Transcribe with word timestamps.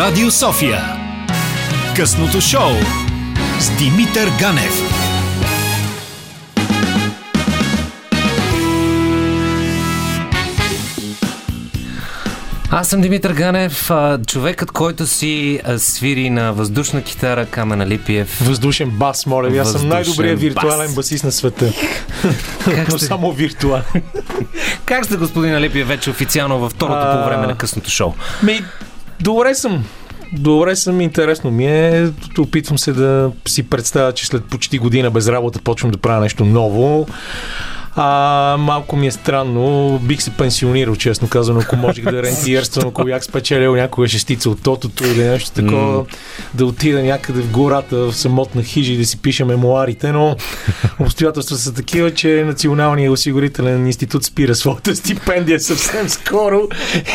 Радио 0.00 0.30
София. 0.30 0.80
Късното 1.96 2.40
шоу 2.40 2.70
с 3.58 3.70
Димитър 3.78 4.28
Ганев. 4.38 4.72
Аз 12.70 12.88
съм 12.88 13.00
Димитър 13.00 13.32
Ганев, 13.32 13.90
човекът, 14.26 14.70
който 14.70 15.06
си 15.06 15.60
свири 15.76 16.30
на 16.30 16.52
въздушна 16.52 17.02
китара 17.02 17.46
Камена 17.46 17.86
Липиев. 17.86 18.40
Въздушен 18.44 18.90
бас, 18.90 19.26
моля 19.26 19.48
ви. 19.48 19.58
Аз 19.58 19.72
съм 19.72 19.88
най-добрият 19.88 20.40
виртуален 20.40 20.86
бас. 20.86 20.94
басист 20.94 21.24
на 21.24 21.32
света. 21.32 21.72
Как 22.64 22.88
Но 22.88 22.98
сте... 22.98 23.06
само 23.06 23.32
виртуален. 23.32 23.84
как 24.86 25.04
сте, 25.04 25.16
господин 25.16 25.58
Липиев, 25.58 25.88
вече 25.88 26.10
официално 26.10 26.58
във 26.58 26.72
второто 26.72 27.00
а... 27.00 27.22
по 27.22 27.28
време 27.28 27.46
на 27.46 27.56
късното 27.56 27.90
шоу? 27.90 28.12
Ми, 28.42 28.60
добре 29.20 29.54
съм. 29.54 29.84
Добре 30.32 30.76
съм, 30.76 31.00
интересно 31.00 31.50
ми 31.50 31.66
е. 31.66 32.10
Опитвам 32.38 32.78
се 32.78 32.92
да 32.92 33.32
си 33.48 33.62
представя, 33.62 34.12
че 34.12 34.26
след 34.26 34.44
почти 34.44 34.78
година 34.78 35.10
без 35.10 35.28
работа 35.28 35.60
почвам 35.64 35.90
да 35.90 35.98
правя 35.98 36.20
нещо 36.20 36.44
ново. 36.44 37.06
А, 37.96 38.56
малко 38.58 38.96
ми 38.96 39.06
е 39.06 39.10
странно. 39.10 39.98
Бих 40.02 40.22
се 40.22 40.30
пенсионирал, 40.30 40.96
честно 40.96 41.28
казано, 41.28 41.60
ако 41.60 41.76
можех 41.76 42.04
да 42.04 42.22
рентиерствам, 42.22 42.88
ако 42.88 43.04
бях 43.04 43.24
спечелил 43.24 43.76
някоя 43.76 44.08
шестица 44.08 44.50
от 44.50 44.62
тотото 44.62 45.04
или 45.04 45.24
нещо 45.24 45.50
такова, 45.50 46.04
mm. 46.04 46.14
да 46.54 46.66
отида 46.66 47.02
някъде 47.02 47.40
в 47.40 47.50
гората, 47.50 47.96
в 47.96 48.12
самотна 48.12 48.62
хижа 48.62 48.92
и 48.92 48.96
да 48.96 49.04
си 49.04 49.22
пиша 49.22 49.44
мемуарите, 49.44 50.12
но 50.12 50.36
обстоятелства 50.98 51.56
са 51.56 51.74
такива, 51.74 52.14
че 52.14 52.44
Националният 52.46 53.12
осигурителен 53.12 53.86
институт 53.86 54.24
спира 54.24 54.54
своята 54.54 54.96
стипендия 54.96 55.60
съвсем 55.60 56.08
скоро 56.08 56.60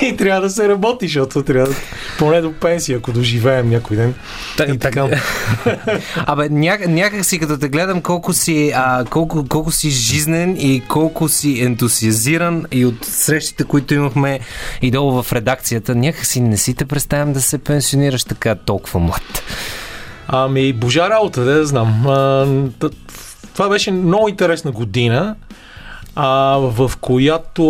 и 0.02 0.18
трябва 0.18 0.42
да 0.42 0.50
се 0.50 0.70
работи, 0.70 1.08
защото 1.08 1.44
трябва 1.44 1.70
да, 1.70 1.76
поне 2.18 2.42
до 2.42 2.54
пенсия, 2.54 2.98
ако 2.98 3.12
доживеем 3.12 3.70
някой 3.70 3.98
ден. 3.98 4.14
Так, 4.58 4.70
и 4.70 4.78
така. 4.78 5.08
Абе, 6.16 6.50
няк, 6.50 6.88
някак 6.88 7.26
си 7.26 7.40
като 7.40 7.58
те 7.58 7.70
гледам 7.70 8.02
колко 8.02 8.34
си, 8.34 8.72
а, 8.76 9.06
колко, 9.06 9.46
колко 9.50 9.72
си 9.72 9.90
жизнен 9.90 10.58
и 10.66 10.82
колко 10.88 11.30
си 11.30 11.62
ентусиазиран 11.62 12.66
и 12.72 12.86
от 12.86 13.06
срещите, 13.06 13.64
които 13.64 13.94
имахме 13.94 14.40
и 14.82 14.92
долу 14.92 15.24
в 15.24 15.34
редакцията, 15.34 15.96
някакси 15.96 16.42
не 16.42 16.58
си 16.58 16.74
те 16.74 16.86
представям 16.86 17.34
да 17.34 17.42
се 17.42 17.58
пенсионираш 17.58 18.24
така 18.24 18.56
толкова 18.56 19.00
млад. 19.00 19.44
Ами, 20.28 20.74
божа 20.74 21.10
работа, 21.10 21.44
да 21.44 21.66
знам. 21.66 22.08
А, 22.08 22.48
това 23.54 23.70
беше 23.70 23.92
много 23.92 24.30
интересна 24.30 24.72
година, 24.72 25.36
а, 26.16 26.58
в 26.58 26.92
която 27.02 27.64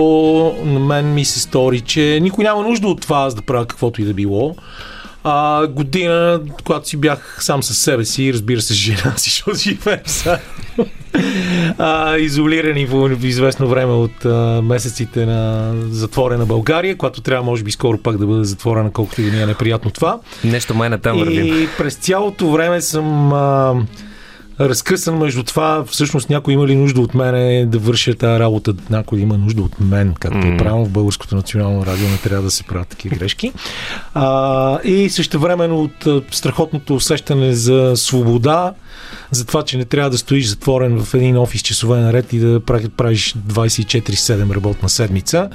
на 0.65 0.79
мен 0.79 1.13
ми 1.13 1.25
се 1.25 1.39
стори, 1.39 1.81
че 1.81 2.19
никой 2.21 2.43
няма 2.43 2.63
нужда 2.63 2.87
от 2.87 3.01
това, 3.01 3.17
аз 3.17 3.35
да 3.35 3.41
правя 3.41 3.65
каквото 3.65 4.01
и 4.01 4.05
да 4.05 4.13
било. 4.13 4.55
А, 5.23 5.67
година, 5.67 6.41
когато 6.63 6.87
си 6.87 6.97
бях 6.97 7.37
сам 7.41 7.63
със 7.63 7.77
себе 7.77 8.05
си, 8.05 8.33
разбира 8.33 8.61
се, 8.61 8.73
жена 8.73 9.13
си, 9.17 9.29
защото 9.29 9.57
живеем 9.57 9.99
а, 11.77 12.17
изолирани 12.17 12.85
в, 12.85 13.17
известно 13.23 13.67
време 13.67 13.93
от 13.93 14.25
а, 14.25 14.61
месеците 14.63 15.25
на 15.25 15.73
затворена 15.89 16.45
България, 16.45 16.97
която 16.97 17.21
трябва, 17.21 17.43
може 17.43 17.63
би, 17.63 17.71
скоро 17.71 17.97
пак 17.97 18.17
да 18.17 18.25
бъде 18.25 18.43
затворена, 18.43 18.91
колкото 18.91 19.21
и 19.21 19.25
да 19.25 19.31
ми 19.31 19.43
е 19.43 19.45
неприятно 19.45 19.91
това. 19.91 20.19
Нещо 20.43 20.75
май 20.75 20.89
на 20.89 20.97
там 20.97 21.29
И 21.29 21.67
през 21.77 21.95
цялото 21.95 22.51
време 22.51 22.81
съм 22.81 23.33
а, 23.33 23.75
разкъсан 24.59 25.17
между 25.17 25.43
това, 25.43 25.83
всъщност 25.87 26.29
някой 26.29 26.53
има 26.53 26.67
ли 26.67 26.75
нужда 26.75 27.01
от 27.01 27.13
мене 27.13 27.65
да 27.65 27.79
върша 27.79 28.15
тази 28.15 28.39
работа, 28.39 28.73
някой 28.89 29.19
има 29.19 29.37
нужда 29.37 29.61
от 29.61 29.79
мен, 29.79 30.13
както 30.19 30.37
mm. 30.37 30.53
е 30.53 30.57
правилно 30.57 30.85
в 30.85 30.89
Българското 30.89 31.35
национално 31.35 31.85
радио, 31.85 32.07
не 32.07 32.17
трябва 32.17 32.43
да 32.43 32.51
се 32.51 32.63
правят 32.63 32.87
такива 32.87 33.15
грешки. 33.15 33.51
А, 34.13 34.79
и 34.83 35.09
също 35.09 35.39
времено 35.39 35.81
от 35.81 36.25
страхотното 36.31 36.95
усещане 36.95 37.53
за 37.53 37.93
свобода, 37.95 38.73
за 39.31 39.45
това, 39.45 39.63
че 39.63 39.77
не 39.77 39.85
трябва 39.85 40.09
да 40.09 40.17
стоиш 40.17 40.45
затворен 40.45 41.03
в 41.03 41.13
един 41.13 41.37
офис 41.37 41.61
часове 41.61 41.99
наред 41.99 42.33
и 42.33 42.39
да 42.39 42.59
правиш 42.97 43.35
24-7 43.47 44.55
работна 44.55 44.89
седмица. 44.89 45.49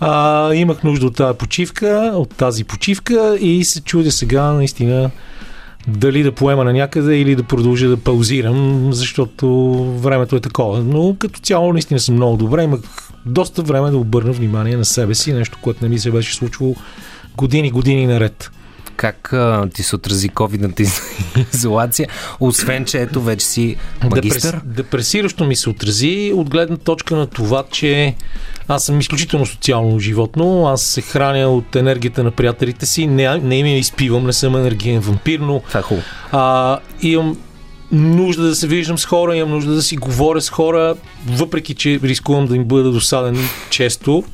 А, 0.00 0.54
имах 0.54 0.82
нужда 0.82 1.06
от 1.06 1.16
тази 1.16 1.38
почивка, 1.38 2.12
от 2.14 2.34
тази 2.34 2.64
почивка 2.64 3.36
и 3.40 3.64
се 3.64 3.80
чудя 3.80 4.12
сега 4.12 4.42
наистина 4.42 5.10
дали 5.88 6.22
да 6.22 6.32
поема 6.32 6.64
на 6.64 6.72
някъде 6.72 7.18
или 7.18 7.36
да 7.36 7.42
продължа 7.42 7.88
да 7.88 7.96
паузирам, 7.96 8.88
защото 8.92 9.74
времето 9.98 10.36
е 10.36 10.40
такова. 10.40 10.82
Но 10.82 11.16
като 11.18 11.40
цяло 11.40 11.72
наистина 11.72 12.00
съм 12.00 12.14
много 12.14 12.36
добре. 12.36 12.64
Имах 12.64 12.80
доста 13.26 13.62
време 13.62 13.90
да 13.90 13.96
обърна 13.96 14.32
внимание 14.32 14.76
на 14.76 14.84
себе 14.84 15.14
си, 15.14 15.32
нещо, 15.32 15.58
което 15.62 15.84
не 15.84 15.88
ми 15.88 15.98
се 15.98 16.10
беше 16.10 16.34
случвало 16.34 16.74
години, 17.36 17.70
години 17.70 18.06
наред 18.06 18.50
как 18.96 19.32
а, 19.32 19.68
ти 19.74 19.82
се 19.82 19.96
отрази 19.96 20.28
ковидната 20.28 20.82
изолация, 21.54 22.08
освен, 22.40 22.84
че 22.84 23.02
ето 23.02 23.22
вече 23.22 23.46
си 23.46 23.76
магистър? 24.10 24.60
Депресиращо 24.64 25.44
ми 25.44 25.56
се 25.56 25.70
отрази 25.70 26.32
от 26.36 26.50
гледна 26.50 26.76
точка 26.76 27.16
на 27.16 27.26
това, 27.26 27.64
че 27.70 28.14
аз 28.68 28.84
съм 28.84 29.00
изключително 29.00 29.46
социално 29.46 29.98
животно. 29.98 30.66
Аз 30.66 30.82
се 30.82 31.00
храня 31.00 31.48
от 31.48 31.76
енергията 31.76 32.24
на 32.24 32.30
приятелите 32.30 32.86
си. 32.86 33.06
Не, 33.06 33.38
не 33.38 33.58
им 33.58 33.66
я 33.66 33.78
изпивам, 33.78 34.26
не 34.26 34.32
съм 34.32 34.56
енергиен 34.56 35.00
вампир, 35.00 35.38
но 35.38 35.60
Това 35.60 35.80
е 35.80 35.82
хубаво. 35.82 36.06
А, 36.32 36.78
имам 37.02 37.36
нужда 37.92 38.42
да 38.42 38.54
се 38.54 38.66
виждам 38.66 38.98
с 38.98 39.04
хора, 39.04 39.36
имам 39.36 39.50
нужда 39.50 39.74
да 39.74 39.82
си 39.82 39.96
говоря 39.96 40.40
с 40.40 40.50
хора, 40.50 40.94
въпреки 41.26 41.74
че 41.74 42.00
рискувам 42.02 42.46
да 42.46 42.56
им 42.56 42.64
бъда 42.64 42.90
досаден 42.90 43.38
често 43.70 44.24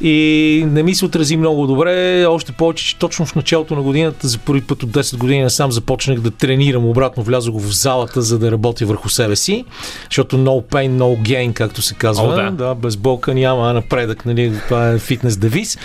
и 0.00 0.64
не 0.68 0.82
ми 0.82 0.94
се 0.94 1.04
отрази 1.04 1.36
много 1.36 1.66
добре, 1.66 2.26
още 2.26 2.52
повече, 2.52 2.84
че 2.84 2.96
точно 2.98 3.26
в 3.26 3.34
началото 3.34 3.74
на 3.74 3.82
годината 3.82 4.28
за 4.28 4.38
първи 4.38 4.60
път 4.60 4.82
от 4.82 4.90
10 4.90 5.16
години 5.16 5.50
сам 5.50 5.72
започнах 5.72 6.20
да 6.20 6.30
тренирам 6.30 6.86
обратно, 6.86 7.22
влязох 7.22 7.60
в 7.60 7.72
залата, 7.74 8.22
за 8.22 8.38
да 8.38 8.52
работя 8.52 8.86
върху 8.86 9.08
себе 9.08 9.36
си, 9.36 9.64
защото 10.10 10.38
no 10.38 10.66
pain, 10.66 10.90
no 10.90 11.22
gain, 11.22 11.52
както 11.52 11.82
се 11.82 11.94
казва. 11.94 12.24
О, 12.24 12.36
да. 12.36 12.50
да. 12.50 12.74
без 12.74 12.96
болка 12.96 13.34
няма 13.34 13.72
напредък, 13.72 14.26
нали? 14.26 14.52
това 14.68 14.88
е 14.88 14.98
фитнес 14.98 15.36
девиз. 15.36 15.78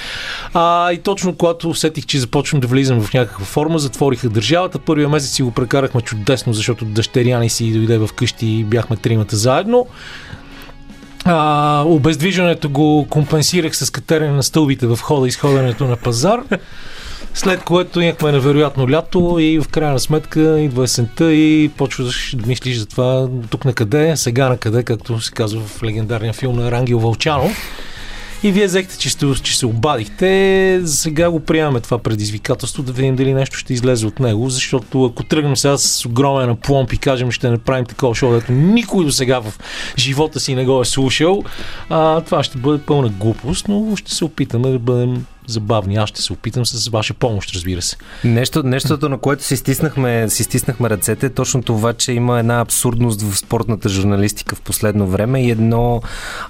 А, 0.53 0.91
и 0.91 0.97
точно 0.97 1.35
когато 1.35 1.69
усетих, 1.69 2.05
че 2.05 2.19
започвам 2.19 2.61
да 2.61 2.67
влизам 2.67 3.01
в 3.01 3.13
някаква 3.13 3.45
форма, 3.45 3.79
затвориха 3.79 4.29
държавата. 4.29 4.79
Първия 4.79 5.09
месец 5.09 5.31
си 5.31 5.43
го 5.43 5.51
прекарахме 5.51 6.01
чудесно, 6.01 6.53
защото 6.53 6.85
дъщеря 6.85 7.39
ни 7.39 7.49
си 7.49 7.71
дойде 7.71 7.97
в 7.97 8.09
къщи 8.15 8.47
и 8.47 8.63
бяхме 8.63 8.97
тримата 8.97 9.35
заедно. 9.35 9.87
А, 11.31 11.83
обездвижването 11.85 12.69
го 12.69 13.07
компенсирах 13.09 13.77
с 13.77 13.89
катерене 13.89 14.31
на 14.31 14.43
стълбите 14.43 14.87
в 14.87 14.99
хода 15.01 15.27
и 15.27 15.29
изходенето 15.29 15.87
на 15.87 15.97
пазар. 15.97 16.39
След 17.33 17.63
което 17.63 18.01
имахме 18.01 18.31
невероятно 18.31 18.89
лято 18.89 19.37
и 19.39 19.59
в 19.59 19.67
крайна 19.67 19.99
сметка 19.99 20.59
идва 20.59 20.83
есента 20.83 21.33
и 21.33 21.71
почваш 21.77 22.35
да 22.37 22.47
мислиш 22.47 22.77
за 22.77 22.85
това 22.85 23.29
тук 23.49 23.65
на 23.65 23.73
къде, 23.73 24.17
сега 24.17 24.49
на 24.49 24.57
къде, 24.57 24.83
както 24.83 25.21
се 25.21 25.31
казва 25.31 25.61
в 25.61 25.83
легендарния 25.83 26.33
филм 26.33 26.55
на 26.55 26.71
Рангел 26.71 26.99
Вълчанов. 26.99 27.57
И 28.43 28.51
вие 28.51 28.65
взехте, 28.65 28.97
че, 28.97 29.09
че 29.43 29.57
се 29.57 29.65
обадихте. 29.65 30.81
Сега 30.85 31.29
го 31.29 31.39
приемаме 31.39 31.79
това 31.79 31.97
предизвикателство, 31.97 32.83
да 32.83 32.91
видим 32.91 33.15
дали 33.15 33.33
нещо 33.33 33.57
ще 33.57 33.73
излезе 33.73 34.07
от 34.07 34.19
него, 34.19 34.49
защото 34.49 35.05
ако 35.05 35.23
тръгнем 35.23 35.57
сега 35.57 35.77
с 35.77 36.05
огромен 36.05 36.57
пломб 36.57 36.93
и 36.93 36.97
кажем, 36.97 37.31
ще 37.31 37.49
направим 37.49 37.85
такова 37.85 38.15
шоу, 38.15 38.29
което 38.29 38.51
никой 38.51 39.05
до 39.05 39.11
сега 39.11 39.39
в 39.39 39.53
живота 39.97 40.39
си 40.39 40.55
не 40.55 40.65
го 40.65 40.81
е 40.81 40.85
слушал, 40.85 41.43
а, 41.89 42.21
това 42.21 42.43
ще 42.43 42.57
бъде 42.57 42.83
пълна 42.83 43.09
глупост, 43.09 43.67
но 43.67 43.95
ще 43.95 44.13
се 44.13 44.25
опитаме 44.25 44.69
да 44.69 44.79
бъдем 44.79 45.25
забавни. 45.51 45.95
Аз 45.95 46.09
ще 46.09 46.21
се 46.21 46.33
опитам 46.33 46.65
с 46.65 46.87
ваша 46.87 47.13
помощ, 47.13 47.51
разбира 47.55 47.81
се. 47.81 47.97
Нещо, 48.23 48.63
нещото, 48.63 49.09
на 49.09 49.17
което 49.17 49.43
си 49.43 49.57
стиснахме, 49.57 50.29
си 50.29 50.43
стиснахме 50.43 50.89
ръцете, 50.89 51.25
е 51.25 51.29
точно 51.29 51.63
това, 51.63 51.93
че 51.93 52.11
има 52.13 52.39
една 52.39 52.59
абсурдност 52.59 53.21
в 53.21 53.37
спортната 53.37 53.89
журналистика 53.89 54.55
в 54.55 54.61
последно 54.61 55.07
време 55.07 55.43
и 55.43 55.51
едно 55.51 56.01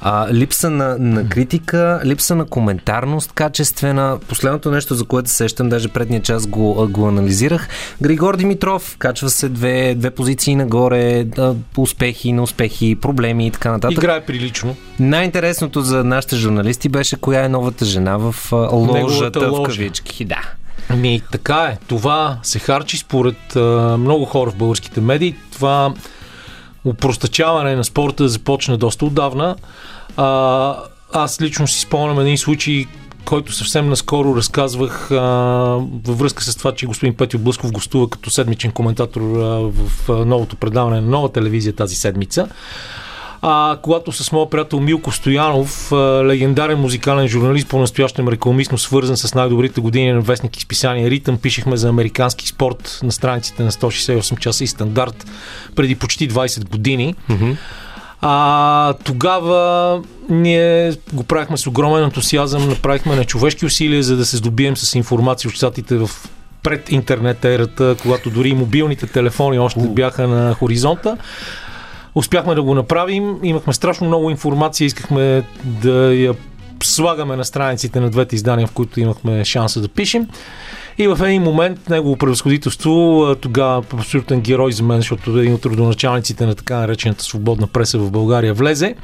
а, 0.02 0.34
липса 0.34 0.70
на, 0.70 0.98
на 1.00 1.30
критика, 1.30 2.02
липса 2.06 2.36
на 2.36 2.46
коментарност, 2.46 3.31
качествена. 3.31 4.19
Последното 4.28 4.72
нещо, 4.72 4.96
за 4.96 5.06
което 5.06 5.30
се 5.30 5.36
сещам, 5.36 5.69
даже 5.69 5.88
предния 5.88 6.22
час 6.22 6.48
го, 6.48 6.88
го 6.90 7.07
анализирах. 7.07 7.68
Григор 8.01 8.38
Димитров 8.38 8.96
качва 9.00 9.30
се 9.30 9.50
две, 9.50 9.96
две 9.96 10.10
позиции 10.10 10.56
нагоре, 10.56 11.25
успехи, 11.78 12.31
неуспехи, 12.31 12.96
проблеми 12.96 13.48
и 13.48 13.51
така 13.51 13.72
нататък. 13.72 13.98
Играе 13.98 14.25
прилично. 14.25 14.75
Най-интересното 15.00 15.81
за 15.81 16.04
нашите 16.04 16.36
журналисти 16.36 16.90
беше 16.90 17.16
коя 17.16 17.44
е 17.46 17.50
новата 17.50 17.86
жена 17.86 18.18
в 18.18 18.36
ложата 18.89 19.51
в 19.51 19.63
кавички. 19.63 20.25
Да. 20.25 20.41
Ами 20.89 21.21
така 21.31 21.63
е. 21.63 21.77
Това 21.88 22.39
се 22.44 22.59
харчи 22.59 22.97
според 22.97 23.56
а, 23.56 23.97
много 23.97 24.25
хора 24.25 24.51
в 24.51 24.56
българските 24.56 25.01
медии. 25.01 25.36
Това 25.51 25.94
упростачаване 26.86 27.75
на 27.75 27.83
спорта 27.83 28.30
започна 28.30 28.77
доста 28.77 29.06
отдавна. 29.06 29.56
А, 30.18 30.75
аз 31.13 31.41
лично 31.41 31.68
си 31.68 31.80
спомням 31.80 32.19
един 32.19 32.38
случай, 32.38 32.86
който 33.25 33.53
съвсем 33.53 33.89
наскоро 33.89 34.36
разказвах 34.36 35.12
а, 35.12 35.15
във 36.06 36.19
връзка 36.19 36.44
с 36.44 36.56
това, 36.56 36.71
че 36.71 36.86
господин 36.86 37.15
Петю 37.15 37.39
Блъсков 37.39 37.71
гостува 37.71 38.09
като 38.09 38.30
седмичен 38.30 38.71
коментатор 38.71 39.21
а, 39.21 39.25
в 39.69 40.09
а, 40.09 40.13
новото 40.25 40.56
предаване 40.56 41.01
на 41.01 41.07
нова 41.07 41.31
телевизия 41.31 41.74
тази 41.74 41.95
седмица. 41.95 42.47
А 43.41 43.77
когато 43.81 44.12
с 44.12 44.31
моят 44.31 44.50
приятел 44.50 44.80
Милко 44.80 45.12
Стоянов, 45.12 45.91
легендарен 46.25 46.80
музикален 46.80 47.27
журналист, 47.27 47.68
по-настоящем 47.68 48.27
рекламистно 48.27 48.77
свързан 48.77 49.18
с 49.18 49.36
най-добрите 49.36 49.81
години 49.81 50.12
на 50.12 50.21
вестник 50.21 50.57
и 50.57 50.62
списание 50.62 51.09
Ритъм, 51.09 51.38
пишехме 51.38 51.77
за 51.77 51.89
американски 51.89 52.47
спорт 52.47 53.00
на 53.03 53.12
страниците 53.12 53.63
на 53.63 53.71
168 53.71 54.39
часа 54.39 54.63
и 54.63 54.68
стандарт 54.68 55.27
преди 55.75 55.95
почти 55.95 56.30
20 56.30 56.69
години. 56.69 57.15
Mm-hmm. 57.30 57.56
А, 58.21 58.94
тогава 59.03 60.01
ние 60.30 60.94
го 61.13 61.24
правихме 61.24 61.57
с 61.57 61.68
огромен 61.68 62.03
ентусиазъм, 62.03 62.69
направихме 62.69 63.15
на 63.15 63.25
човешки 63.25 63.65
усилия, 63.65 64.03
за 64.03 64.18
да 64.18 64.25
се 64.25 64.38
здобием 64.38 64.77
с 64.77 64.95
информация 64.95 65.50
от 65.50 65.56
щатите 65.56 65.97
в 65.97 66.09
пред 66.63 66.91
интернет 66.91 67.45
ерата, 67.45 67.95
когато 68.01 68.30
дори 68.30 68.53
мобилните 68.53 69.07
телефони 69.07 69.59
още 69.59 69.80
бяха 69.80 70.27
на 70.27 70.53
хоризонта. 70.53 71.18
Успяхме 72.16 72.56
да 72.56 72.62
го 72.62 72.76
направим, 72.76 73.36
имахме 73.44 73.74
страшно 73.74 74.08
много 74.08 74.30
информация, 74.30 74.86
искахме 74.86 75.44
да 75.64 76.14
я 76.14 76.34
слагаме 76.84 77.36
на 77.36 77.46
страниците 77.46 78.00
на 78.00 78.10
двете 78.10 78.36
издания, 78.36 78.68
в 78.68 78.72
които 78.72 79.00
имахме 79.00 79.46
шанса 79.46 79.82
да 79.82 79.88
пишем. 79.88 80.28
И 80.98 81.08
в 81.08 81.20
един 81.24 81.42
момент 81.42 81.90
негово 81.90 82.16
превъзходителство, 82.16 83.36
тогава 83.42 83.84
абсолютен 83.94 84.42
герой 84.42 84.72
за 84.72 84.84
мен, 84.84 84.98
защото 84.98 85.40
един 85.40 85.54
от 85.54 85.66
родоначалниците 85.66 86.46
на 86.46 86.56
така 86.56 86.78
наречената 86.78 87.24
свободна 87.24 87.68
преса 87.68 88.00
в 88.00 88.12
България 88.12 88.54
влезе. 88.54 88.96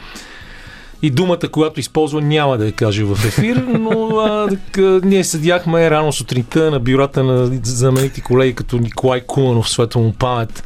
И 1.02 1.10
думата, 1.10 1.50
която 1.52 1.80
използва, 1.80 2.22
няма 2.22 2.57
да 2.57 2.66
я 2.66 2.72
кажа 2.72 3.06
в 3.06 3.25
ефир, 3.25 3.56
но 3.56 4.18
а, 4.18 4.48
так, 4.48 5.04
ние 5.04 5.24
седяхме 5.24 5.90
рано 5.90 6.13
сутринта 6.13 6.72
на 6.72 6.80
бюрата 6.80 7.24
на 7.24 7.60
знаменити 7.63 8.22
колеги 8.22 8.56
като 8.56 8.78
Николай 8.78 9.22
Куманов, 9.22 9.69
светло 9.69 10.02
му 10.02 10.13
памет, 10.13 10.63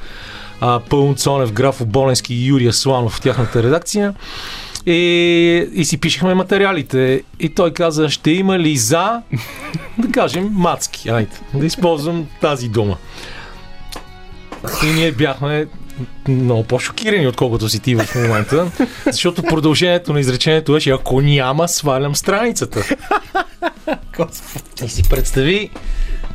а, 0.61 0.79
Пълн 0.79 1.15
Цонев, 1.15 1.51
Графо 1.51 1.85
Боленски 1.85 2.35
и 2.35 2.45
Юрия 2.45 2.73
Сланов 2.73 3.13
в 3.13 3.21
тяхната 3.21 3.63
редакция. 3.63 4.13
И, 4.85 5.69
и 5.73 5.85
си 5.85 5.97
пишехме 5.97 6.33
материалите. 6.33 7.23
И 7.39 7.49
той 7.49 7.73
каза, 7.73 8.09
ще 8.09 8.31
има 8.31 8.59
ли 8.59 8.77
за, 8.77 9.21
да 9.97 10.11
кажем, 10.11 10.49
мацки. 10.51 11.09
Айде, 11.09 11.35
да 11.53 11.65
използвам 11.65 12.27
тази 12.41 12.69
дума. 12.69 12.97
И 14.83 14.87
ние 14.87 15.11
бяхме 15.11 15.67
много 16.27 16.63
по-шокирани, 16.63 17.27
отколкото 17.27 17.69
си 17.69 17.79
ти 17.79 17.95
в 17.95 18.15
момента, 18.15 18.71
защото 19.05 19.43
продължението 19.43 20.13
на 20.13 20.19
изречението 20.19 20.73
беше, 20.73 20.89
ако 20.89 21.21
няма, 21.21 21.67
свалям 21.67 22.15
страницата. 22.15 22.95
И 24.85 24.89
си 24.89 25.03
представи 25.09 25.69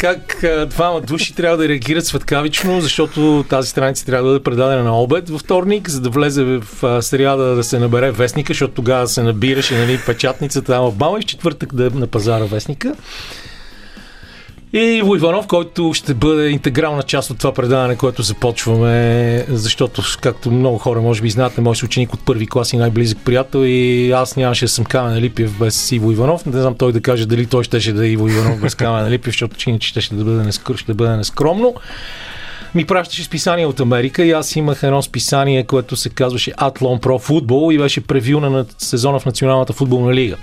как 0.05 0.45
двама 0.69 1.01
души 1.01 1.35
трябва 1.35 1.57
да 1.57 1.69
реагират 1.69 2.07
светкавично, 2.07 2.81
защото 2.81 3.45
тази 3.49 3.69
страница 3.69 4.07
трябва 4.07 4.29
да 4.29 4.33
бъде 4.33 4.45
предадена 4.45 4.83
на 4.83 5.01
обед 5.01 5.31
във 5.31 5.41
вторник, 5.41 5.91
за 5.91 6.01
да 6.01 6.11
влезе 6.11 6.45
в 6.45 7.03
сряда 7.03 7.55
да 7.55 7.65
се 7.65 7.79
набере 7.79 8.11
вестника, 8.11 8.53
защото 8.53 8.75
тогава 8.75 9.09
се 9.09 9.23
набираше 9.23 9.79
нали, 9.79 10.01
печатницата 10.07 10.73
там 10.73 10.91
в 10.91 10.95
Бама 10.95 11.19
и 11.19 11.23
в 11.23 11.25
четвъртък 11.25 11.75
да 11.75 11.87
е 11.87 11.91
на 11.91 12.07
пазара 12.07 12.45
вестника. 12.45 12.95
И 14.75 14.79
Иво 14.79 15.17
Иванов, 15.17 15.47
който 15.47 15.93
ще 15.95 16.15
бъде 16.15 16.49
интегрална 16.49 17.03
част 17.03 17.31
от 17.31 17.39
това 17.39 17.55
предаване, 17.55 17.97
което 17.97 18.23
започваме, 18.23 19.45
защото, 19.49 20.03
както 20.21 20.51
много 20.51 20.79
хора 20.79 21.01
може 21.01 21.23
би 21.23 21.31
знаят, 21.31 21.59
мой 21.59 21.75
ученик 21.85 22.15
от 22.15 22.25
първи 22.25 22.47
клас 22.47 22.73
и 22.73 22.77
най-близък 22.77 23.19
приятел 23.25 23.59
и 23.65 24.11
аз 24.13 24.37
нямаше 24.37 24.65
да 24.65 24.69
съм 24.69 24.85
Камен 24.85 25.19
Липиев 25.19 25.59
без 25.59 25.93
Иво 25.93 26.13
Иванов. 26.13 26.47
Не 26.47 26.61
знам 26.61 26.75
той 26.75 26.93
да 26.93 27.01
каже 27.01 27.27
дали 27.27 27.47
той 27.47 27.65
щеше 27.65 27.93
да 27.93 28.07
е 28.07 28.11
Иво 28.11 28.29
Иванов 28.29 28.61
без 28.61 28.75
Камен 28.75 29.13
Липиев, 29.13 29.35
защото 29.35 29.71
иначе 29.71 29.89
ще, 29.89 30.01
ще 30.01 30.15
да 30.15 30.25
бъде, 30.25 30.45
нескър, 30.45 30.77
ще 30.77 30.95
бъде 30.95 31.17
нескромно 31.17 31.75
ми 32.75 32.85
пращаше 32.85 33.25
списания 33.25 33.69
от 33.69 33.81
Америка 33.81 34.25
и 34.25 34.31
аз 34.31 34.57
имах 34.57 34.83
едно 34.83 35.03
списание, 35.03 35.65
което 35.65 35.97
се 35.97 36.09
казваше 36.09 36.53
Athlon 36.53 37.01
Pro 37.01 37.29
Football 37.29 37.75
и 37.75 37.79
беше 37.79 38.01
превюна 38.01 38.51
на 38.51 38.67
сезона 38.79 39.19
в 39.19 39.27
Националната 39.27 39.73
футболна 39.73 40.15
лига 40.15 40.37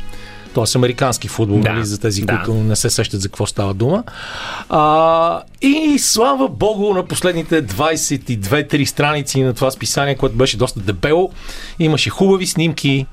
т.е. 0.53 0.63
американски 0.75 1.27
футбол, 1.27 1.59
да, 1.59 1.73
нали, 1.73 1.85
за 1.85 1.99
тези, 1.99 2.21
да. 2.21 2.35
които 2.35 2.53
не 2.53 2.75
се 2.75 2.89
сещат 2.89 3.21
за 3.21 3.29
какво 3.29 3.45
става 3.45 3.73
дума. 3.73 4.03
А, 4.69 5.41
и 5.61 5.99
слава 5.99 6.47
богу, 6.47 6.93
на 6.93 7.05
последните 7.05 7.65
22-3 7.65 8.85
страници 8.85 9.41
на 9.41 9.53
това 9.53 9.71
списание, 9.71 10.15
което 10.15 10.35
беше 10.35 10.57
доста 10.57 10.79
дебело, 10.79 11.31
имаше 11.79 12.09
хубави 12.09 12.47
снимки 12.47 13.05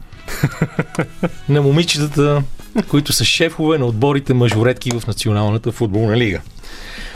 на 1.49 1.62
момичетата, 1.62 2.43
които 2.88 3.12
са 3.12 3.25
шефове 3.25 3.79
на 3.79 3.87
отборите 3.87 4.35
мъжоредки 4.35 4.90
в 4.90 5.06
Националната 5.06 5.73
футболна 5.73 6.17
лига. 6.17 6.40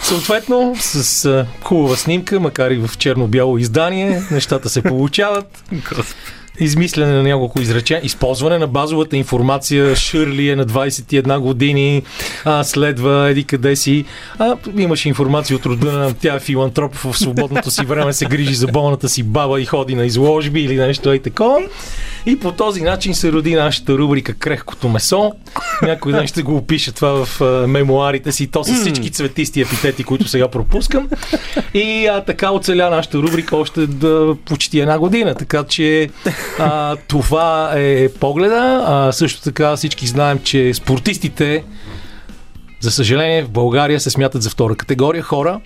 Съответно, 0.03 0.77
с 0.81 1.25
а, 1.25 1.47
хубава 1.63 1.97
снимка, 1.97 2.41
макар 2.41 2.71
и 2.71 2.77
в 2.77 2.91
черно-бяло 2.99 3.59
издание, 3.59 4.23
нещата 4.31 4.69
се 4.69 4.83
получават 4.83 5.65
измислене 6.65 7.13
на 7.13 7.23
няколко 7.23 7.61
изречения, 7.61 8.05
използване 8.05 8.59
на 8.59 8.67
базовата 8.67 9.17
информация, 9.17 9.97
Шърли 9.97 10.49
е 10.49 10.57
на 10.57 10.67
21 10.67 11.39
години, 11.39 12.03
а, 12.45 12.65
следва 12.65 13.29
еди 13.31 13.45
къде 13.45 13.77
си. 13.77 14.05
А, 14.39 14.57
имаше 14.77 15.09
информация 15.09 15.57
от 15.57 15.67
рода 15.67 15.93
на 15.93 16.15
тя 16.15 16.35
е 16.35 16.41
филантроп 16.41 16.95
в 16.95 17.19
свободното 17.19 17.71
си 17.71 17.85
време, 17.85 18.13
се 18.13 18.25
грижи 18.25 18.55
за 18.55 18.67
болната 18.67 19.09
си 19.09 19.23
баба 19.23 19.61
и 19.61 19.65
ходи 19.65 19.95
на 19.95 20.07
изложби 20.07 20.61
или 20.61 20.77
нещо 20.77 21.13
и 21.13 21.23
такова. 21.23 21.61
И 22.27 22.39
по 22.39 22.53
този 22.53 22.83
начин 22.83 23.15
се 23.15 23.33
роди 23.33 23.55
нашата 23.55 23.93
рубрика 23.93 24.35
Крехкото 24.35 24.89
месо. 24.89 25.33
Някой 25.83 26.13
ден 26.13 26.27
ще 26.27 26.43
го 26.43 26.57
опише 26.57 26.93
това 26.93 27.25
в 27.25 27.41
мемуарите 27.67 28.33
си. 28.33 28.47
То 28.47 28.65
са 28.65 28.75
всички 28.75 29.11
цветисти 29.11 29.61
епитети, 29.61 30.05
които 30.05 30.29
сега 30.29 30.49
пропускам. 30.49 31.09
И 31.75 32.07
а, 32.07 32.21
така 32.21 32.53
оцеля 32.53 32.91
нашата 32.91 33.19
рубрика 33.19 33.57
още 33.57 33.87
да, 33.87 34.35
почти 34.45 34.81
една 34.81 34.99
година. 34.99 35.35
Така 35.35 35.65
че 35.65 36.09
а, 36.59 36.97
това 37.09 37.73
е 37.77 38.09
погледа. 38.09 38.85
А, 38.87 39.13
също 39.13 39.43
така 39.43 39.77
всички 39.77 40.07
знаем, 40.07 40.41
че 40.45 40.75
спортистите 40.75 41.65
за 42.81 42.91
съжаление, 42.91 43.43
в 43.43 43.51
България 43.51 44.01
се 44.01 44.11
смятат 44.11 44.43
за 44.43 44.51
втора 44.51 44.75
категория 44.75 45.23
хора. 45.23 45.61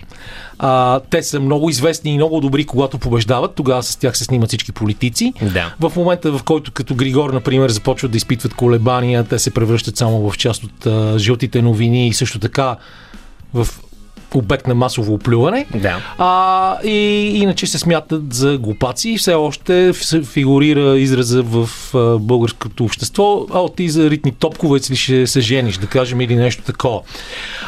А, 0.59 0.99
те 0.99 1.23
са 1.23 1.39
много 1.39 1.69
известни 1.69 2.11
и 2.11 2.15
много 2.15 2.41
добри, 2.41 2.65
когато 2.65 2.97
побеждават. 2.97 3.55
Тогава 3.55 3.83
с 3.83 3.95
тях 3.95 4.17
се 4.17 4.23
снимат 4.23 4.47
всички 4.47 4.71
политици. 4.71 5.33
Да. 5.53 5.73
В 5.79 5.95
момента, 5.95 6.31
в 6.31 6.43
който 6.43 6.71
като 6.71 6.95
Григор, 6.95 7.29
например, 7.29 7.69
започват 7.69 8.11
да 8.11 8.17
изпитват 8.17 8.53
колебания, 8.53 9.23
те 9.23 9.39
се 9.39 9.53
превръщат 9.53 9.97
само 9.97 10.29
в 10.29 10.37
част 10.37 10.63
от 10.63 10.85
а, 10.85 11.19
жълтите 11.19 11.61
новини 11.61 12.07
и 12.07 12.13
също 12.13 12.39
така 12.39 12.75
в 13.53 13.67
обект 14.33 14.67
на 14.67 14.75
масово 14.75 15.13
оплюване. 15.13 15.65
Да. 15.75 16.01
А, 16.17 16.77
и 16.83 17.31
иначе 17.35 17.67
се 17.67 17.79
смятат 17.79 18.33
за 18.33 18.57
глупаци 18.57 19.17
все 19.17 19.33
още 19.33 19.91
фигурира 20.23 20.99
израза 20.99 21.43
в 21.43 21.69
а, 21.95 22.19
българското 22.19 22.83
общество, 22.83 23.45
а 23.53 23.69
ти 23.75 23.89
за 23.89 24.09
ритни 24.09 24.31
топковец 24.31 24.91
ли 24.91 24.95
ще 24.95 25.27
се 25.27 25.41
жениш, 25.41 25.77
да 25.77 25.87
кажем, 25.87 26.21
или 26.21 26.35
нещо 26.35 26.63
такова. 26.63 27.01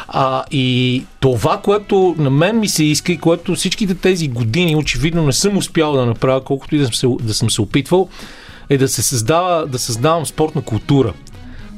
А, 0.08 0.44
и 0.50 1.04
това, 1.20 1.60
което 1.64 2.14
на 2.18 2.30
мен 2.30 2.60
ми 2.60 2.68
се 2.68 2.84
иска 2.84 3.12
и 3.12 3.18
което 3.18 3.54
всичките 3.54 3.94
тези 3.94 4.28
години 4.28 4.76
очевидно 4.76 5.26
не 5.26 5.32
съм 5.32 5.56
успял 5.56 5.92
да 5.92 6.06
направя, 6.06 6.44
колкото 6.44 6.74
и 6.74 6.78
да 6.78 6.84
съм 6.84 6.94
се, 6.94 7.06
да 7.22 7.34
съм 7.34 7.50
се 7.50 7.62
опитвал, 7.62 8.08
е 8.70 8.78
да 8.78 8.88
се 8.88 9.02
създава, 9.02 9.66
да 9.66 9.78
създавам 9.78 10.26
спортна 10.26 10.62
култура. 10.62 11.12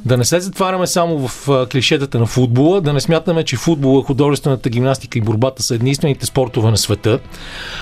Да 0.05 0.17
не 0.17 0.25
се 0.25 0.41
затваряме 0.41 0.87
само 0.87 1.29
в 1.29 1.49
клишетата 1.73 2.19
на 2.19 2.27
футбола, 2.27 2.81
да 2.81 2.93
не 2.93 3.01
смятаме, 3.01 3.45
че 3.45 3.57
футбола, 3.57 4.03
художествената 4.03 4.71
гимнастика 4.71 5.19
и 5.19 5.23
борбата 5.23 5.63
са 5.63 5.75
единствените 5.75 6.27
спортове 6.27 6.71
на 6.71 6.77
света, 6.77 7.19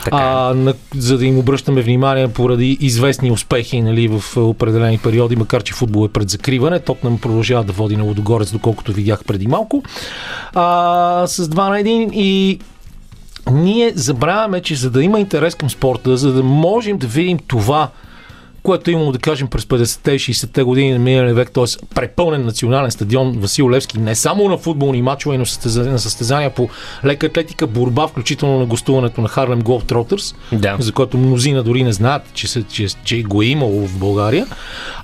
така. 0.05 0.17
Е. 0.17 0.21
а, 0.21 0.55
на, 0.55 0.75
за 0.97 1.19
да 1.19 1.27
им 1.27 1.39
обръщаме 1.39 1.83
внимание 1.83 2.29
поради 2.29 2.79
известни 2.81 3.33
успехи 3.33 3.83
нали, 3.83 4.09
в 4.09 4.37
определени 4.37 4.99
периоди, 4.99 5.37
макар 5.37 5.63
че 5.63 5.75
футбол 5.75 6.07
е 6.07 6.13
пред 6.13 6.31
закриване. 6.31 6.81
Тотнам 6.81 7.19
продължава 7.19 7.65
да 7.65 7.73
води 7.73 7.97
на 7.97 8.05
Лодогорец, 8.05 8.53
доколкото 8.53 8.93
видях 8.93 9.25
преди 9.25 9.47
малко. 9.47 9.83
А, 10.55 11.25
с 11.27 11.49
2 11.49 11.69
на 11.69 11.77
1 11.77 12.13
и 12.13 12.59
ние 13.51 13.93
забравяме, 13.95 14.63
че 14.63 14.75
за 14.75 14.91
да 14.91 15.03
има 15.03 15.21
интерес 15.21 15.55
към 15.55 15.71
спорта, 15.71 16.17
за 16.17 16.33
да 16.33 16.43
можем 16.43 16.99
да 16.99 17.07
видим 17.07 17.39
това, 17.39 17.89
което 18.63 18.91
е 18.91 18.93
имало, 18.93 19.13
да 19.13 19.19
кажем, 19.19 19.49
през 19.49 19.65
50-те 19.65 20.13
и 20.13 20.19
60-те 20.19 20.63
години 20.63 20.93
на 20.93 20.99
миналия 20.99 21.35
век, 21.35 21.51
т.е. 21.51 21.65
препълнен 21.95 22.45
национален 22.45 22.91
стадион 22.91 23.39
Васил 23.39 23.71
Левски, 23.71 23.99
не 23.99 24.15
само 24.15 24.49
на 24.49 24.59
футболни 24.59 25.03
мачове, 25.03 25.39
но 25.39 25.45
на 25.91 25.99
състезания 25.99 26.55
по 26.55 26.69
лека 27.05 27.27
атлетика, 27.27 27.67
борба, 27.67 28.07
включително 28.07 28.59
на 28.59 28.67
гостуването 28.67 29.21
на 29.21 29.29
Харлем 29.29 29.63
Голф 29.63 29.85
Тротърс, 29.85 30.35
да. 30.53 30.77
за 30.79 30.93
което 30.93 31.19
мнозина 31.19 31.63
дори 31.63 31.83
не 31.83 31.93
знаят, 31.93 32.23
че, 32.35 32.49
се, 32.49 32.63
че, 32.63 32.87
че 33.05 33.23
го 33.23 33.43
е 33.43 33.47
имало 33.47 33.87
в 33.87 33.99
България. 33.99 34.47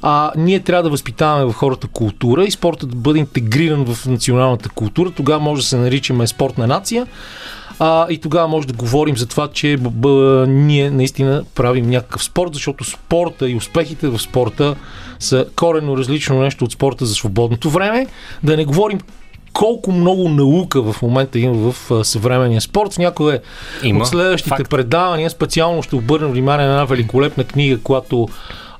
А, 0.02 0.32
ние 0.36 0.60
трябва 0.60 0.82
да 0.82 0.90
възпитаваме 0.90 1.44
в 1.44 1.52
хората 1.52 1.86
култура 1.86 2.44
и 2.44 2.50
спортът 2.50 2.90
да 2.90 2.96
бъде 2.96 3.18
интегриран 3.18 3.84
в 3.84 4.06
националната 4.06 4.68
култура. 4.68 5.10
Тогава 5.10 5.40
може 5.40 5.62
да 5.62 5.68
се 5.68 5.76
наричаме 5.76 6.26
спортна 6.26 6.66
нация. 6.66 7.06
А, 7.78 8.06
и 8.10 8.18
тогава 8.18 8.48
може 8.48 8.66
да 8.66 8.72
говорим 8.72 9.16
за 9.16 9.26
това, 9.26 9.48
че 9.48 9.76
б, 9.76 9.90
б, 9.90 10.08
ние 10.48 10.90
наистина 10.90 11.44
правим 11.54 11.90
някакъв 11.90 12.24
спорт, 12.24 12.54
защото 12.54 12.84
спорта 12.84 13.50
и 13.50 13.56
успехите 13.56 14.08
в 14.08 14.18
спорта 14.18 14.76
са 15.20 15.46
коренно 15.56 15.96
различно 15.96 16.40
нещо 16.40 16.64
от 16.64 16.72
спорта 16.72 17.06
за 17.06 17.14
свободното 17.14 17.70
време. 17.70 18.06
Да 18.42 18.56
не 18.56 18.64
говорим 18.64 19.00
колко 19.52 19.92
много 19.92 20.28
наука 20.28 20.92
в 20.92 21.02
момента 21.02 21.38
има 21.38 21.72
в 21.72 22.04
съвременния 22.04 22.60
спорт. 22.60 22.98
Някои 22.98 23.38
Има. 23.82 24.00
от 24.00 24.08
следващите 24.08 24.48
Факт. 24.48 24.70
предавания 24.70 25.30
специално 25.30 25.82
ще 25.82 25.96
обърна 25.96 26.28
внимание 26.28 26.66
на 26.66 26.72
една 26.72 26.84
великолепна 26.84 27.44
книга, 27.44 27.80
която 27.82 28.28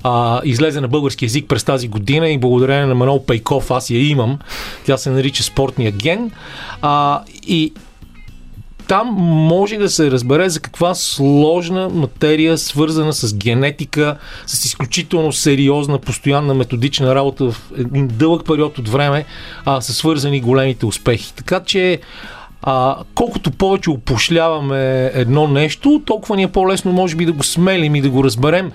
а, 0.03 0.41
излезе 0.43 0.81
на 0.81 0.87
български 0.87 1.25
язик 1.25 1.47
през 1.47 1.63
тази 1.63 1.87
година 1.87 2.29
и 2.29 2.37
благодарение 2.37 2.85
на 2.85 2.95
Манол 2.95 3.25
Пейков 3.25 3.71
аз 3.71 3.89
я 3.89 4.07
имам. 4.07 4.39
Тя 4.85 4.97
се 4.97 5.09
нарича 5.09 5.43
Спортния 5.43 5.91
ген. 5.91 6.31
А, 6.81 7.21
и 7.47 7.73
там 8.87 9.07
може 9.19 9.77
да 9.77 9.89
се 9.89 10.11
разбере 10.11 10.49
за 10.49 10.59
каква 10.59 10.95
сложна 10.95 11.89
материя, 11.89 12.57
свързана 12.57 13.13
с 13.13 13.35
генетика, 13.37 14.17
с 14.45 14.65
изключително 14.65 15.31
сериозна, 15.31 15.99
постоянна 15.99 16.53
методична 16.53 17.15
работа 17.15 17.51
в 17.51 17.71
един 17.77 18.07
дълъг 18.07 18.45
период 18.45 18.77
от 18.77 18.89
време, 18.89 19.25
а, 19.65 19.81
са 19.81 19.93
свързани 19.93 20.41
големите 20.41 20.85
успехи. 20.85 21.33
Така 21.35 21.59
че 21.59 21.99
а, 22.61 22.95
колкото 23.15 23.51
повече 23.51 23.89
опошляваме 23.89 25.11
едно 25.13 25.47
нещо, 25.47 26.01
толкова 26.05 26.35
ни 26.35 26.43
е 26.43 26.47
по-лесно, 26.47 26.91
може 26.91 27.15
би, 27.15 27.25
да 27.25 27.33
го 27.33 27.43
смелим 27.43 27.95
и 27.95 28.01
да 28.01 28.09
го 28.09 28.23
разберем. 28.23 28.71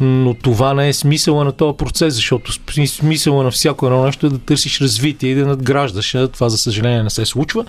Но 0.00 0.34
това 0.34 0.74
не 0.74 0.88
е 0.88 0.92
смисъла 0.92 1.44
на 1.44 1.52
този 1.52 1.76
процес, 1.76 2.14
защото 2.14 2.52
см- 2.52 2.86
смисъла 2.86 3.44
на 3.44 3.50
всяко 3.50 3.86
едно 3.86 4.04
нещо 4.04 4.26
е 4.26 4.30
да 4.30 4.38
търсиш 4.38 4.80
развитие 4.80 5.30
и 5.30 5.34
да 5.34 5.46
надграждаш. 5.46 6.16
Това, 6.32 6.48
за 6.48 6.58
съжаление, 6.58 7.02
не 7.02 7.10
се 7.10 7.26
случва. 7.26 7.64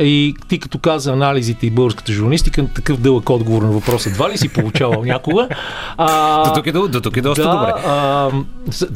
И 0.00 0.34
ти 0.48 0.58
като 0.58 0.78
каза 0.78 1.12
анализите 1.12 1.66
и 1.66 1.70
българската 1.70 2.12
журналистика, 2.12 2.66
такъв 2.74 3.00
дълъг 3.00 3.30
отговор 3.30 3.62
на 3.62 3.70
въпроса, 3.70 4.08
едва 4.08 4.30
ли 4.30 4.38
си 4.38 4.48
получавал 4.48 5.02
някога? 5.04 5.48
А, 5.96 6.44
До 6.48 6.54
тук 6.54 6.66
е, 6.66 6.72
до, 6.72 7.00
тук 7.00 7.16
е 7.16 7.20
доста 7.20 7.42
да, 7.42 7.50
добре. 7.50 7.72
А, 7.86 8.30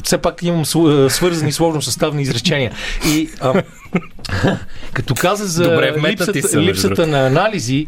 все 0.03 0.17
пак 0.17 0.43
имам 0.43 0.65
свързани 1.09 1.51
сложно 1.51 1.81
съставни 1.81 2.21
изречения. 2.21 2.71
И 3.07 3.29
а, 3.41 3.63
като 4.93 5.15
каза 5.15 5.45
за 5.45 5.63
Добре, 5.63 5.93
липсата, 6.09 6.47
са, 6.47 6.61
липсата 6.61 7.07
на 7.07 7.27
анализи, 7.27 7.87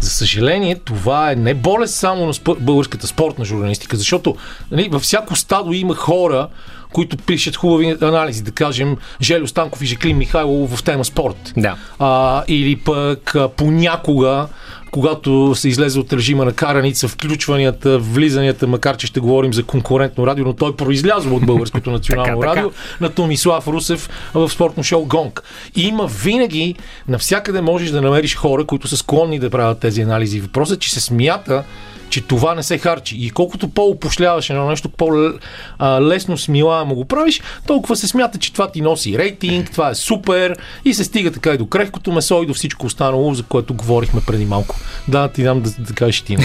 за 0.00 0.10
съжаление, 0.10 0.74
това 0.84 1.32
е 1.32 1.36
не 1.36 1.54
болест 1.54 1.94
само 1.94 2.26
на 2.26 2.34
спор- 2.34 2.58
българската 2.60 3.06
спортна 3.06 3.44
журналистика, 3.44 3.96
защото 3.96 4.36
нали, 4.70 4.88
във 4.88 5.02
всяко 5.02 5.36
стадо 5.36 5.72
има 5.72 5.94
хора, 5.94 6.48
които 6.92 7.16
пишат 7.16 7.56
хубави 7.56 7.96
анализи, 8.00 8.42
да 8.42 8.50
кажем 8.50 8.96
Желю 9.20 9.46
Станков 9.46 9.82
и 9.82 9.86
Жеклин 9.86 10.16
Михайлов 10.16 10.76
в 10.76 10.82
тема 10.82 11.04
спорт. 11.04 11.52
Да. 11.56 11.76
А, 11.98 12.44
или 12.48 12.76
пък 12.76 13.34
а, 13.34 13.48
понякога, 13.48 14.48
когато 14.92 15.54
се 15.54 15.68
излезе 15.68 16.00
от 16.00 16.12
режима 16.12 16.44
на 16.44 16.52
караница, 16.52 17.08
включванията, 17.08 17.98
влизанията, 17.98 18.66
макар 18.66 18.96
че 18.96 19.06
ще 19.06 19.20
говорим 19.20 19.52
за 19.52 19.62
конкурентно 19.62 20.26
радио, 20.26 20.44
но 20.44 20.52
той 20.52 20.76
произлязва 20.76 21.34
от 21.34 21.46
българското 21.46 21.90
национално 21.90 22.40
Така, 22.40 22.50
така. 22.50 22.56
радио, 22.56 22.70
на 23.00 23.08
Томислав 23.08 23.68
Русев 23.68 24.10
в 24.34 24.50
спортно 24.50 24.82
шоу 24.82 25.04
Гонг. 25.04 25.42
И 25.76 25.82
има 25.82 26.06
винаги, 26.06 26.74
навсякъде 27.08 27.60
можеш 27.60 27.90
да 27.90 28.02
намериш 28.02 28.36
хора, 28.36 28.64
които 28.64 28.88
са 28.88 28.96
склонни 28.96 29.38
да 29.38 29.50
правят 29.50 29.78
тези 29.78 30.02
анализи. 30.02 30.40
Въпросът 30.40 30.76
е, 30.76 30.80
че 30.80 30.90
се 30.90 31.00
смята, 31.00 31.64
че 32.12 32.20
това 32.20 32.54
не 32.54 32.62
се 32.62 32.78
харчи. 32.78 33.16
И 33.20 33.30
колкото 33.30 33.68
по-опошляваш 33.68 34.50
едно 34.50 34.68
нещо, 34.68 34.88
по-лесно 34.88 36.38
смилаемо 36.38 36.94
го 36.94 37.04
правиш, 37.04 37.40
толкова 37.66 37.96
се 37.96 38.08
смята, 38.08 38.38
че 38.38 38.52
това 38.52 38.70
ти 38.70 38.80
носи 38.80 39.18
рейтинг, 39.18 39.70
това 39.70 39.90
е 39.90 39.94
супер 39.94 40.56
и 40.84 40.94
се 40.94 41.04
стига 41.04 41.32
така 41.32 41.54
и 41.54 41.58
до 41.58 41.66
крехкото 41.66 42.12
месо 42.12 42.42
и 42.42 42.46
до 42.46 42.54
всичко 42.54 42.86
останало, 42.86 43.34
за 43.34 43.42
което 43.42 43.74
говорихме 43.74 44.20
преди 44.26 44.44
малко. 44.44 44.76
Да, 45.08 45.28
ти 45.28 45.42
дам 45.42 45.60
да, 45.60 45.70
да 45.78 45.94
кажеш 45.94 46.20
ти. 46.20 46.36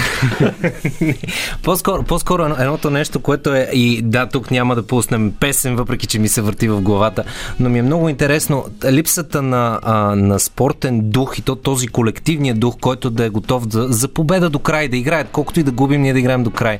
По-скоро, 1.63 2.03
по-скоро 2.03 2.44
едно- 2.44 2.56
едното 2.60 2.89
нещо, 2.89 3.20
което 3.20 3.56
е 3.56 3.70
и 3.74 4.01
да, 4.01 4.25
тук 4.25 4.51
няма 4.51 4.75
да 4.75 4.88
пуснем 4.88 5.34
песен, 5.39 5.75
въпреки 5.75 6.08
че 6.08 6.20
ми 6.20 6.27
се 6.27 6.41
върти 6.41 6.67
в 6.67 6.82
главата, 6.82 7.24
но 7.60 7.70
ми 7.70 7.79
е 7.79 7.82
много 7.82 8.10
интересно 8.10 8.65
липсата 8.91 9.41
на, 9.41 9.79
а, 9.84 9.94
на 10.15 10.39
спортен 10.39 11.00
дух 11.03 11.39
и 11.39 11.41
то 11.41 11.56
този 11.56 11.88
колективния 11.88 12.56
дух, 12.56 12.75
който 12.82 13.10
да 13.10 13.25
е 13.25 13.29
готов 13.29 13.63
за, 13.70 13.88
за 13.89 14.08
победа 14.08 14.50
до 14.50 14.60
край, 14.60 14.88
да 14.88 14.98
играят, 14.98 15.27
колкото 15.32 15.60
и 15.60 15.63
да 15.63 15.72
губим, 15.72 16.01
ние 16.01 16.13
да 16.13 16.20
играем 16.20 16.44
до 16.44 16.51
край. 16.51 16.79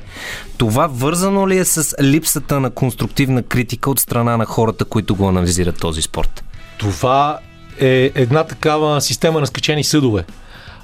Това 0.56 0.86
вързано 0.86 1.48
ли 1.48 1.58
е 1.58 1.64
с 1.64 1.94
липсата 2.02 2.60
на 2.60 2.70
конструктивна 2.70 3.42
критика 3.42 3.90
от 3.90 4.00
страна 4.00 4.36
на 4.36 4.46
хората, 4.46 4.84
които 4.84 5.14
го 5.14 5.28
анализират 5.28 5.80
този 5.80 6.02
спорт? 6.02 6.44
Това 6.78 7.38
е 7.80 8.10
една 8.14 8.44
такава 8.44 9.00
система 9.00 9.40
на 9.40 9.46
скачени 9.46 9.84
съдове. 9.84 10.24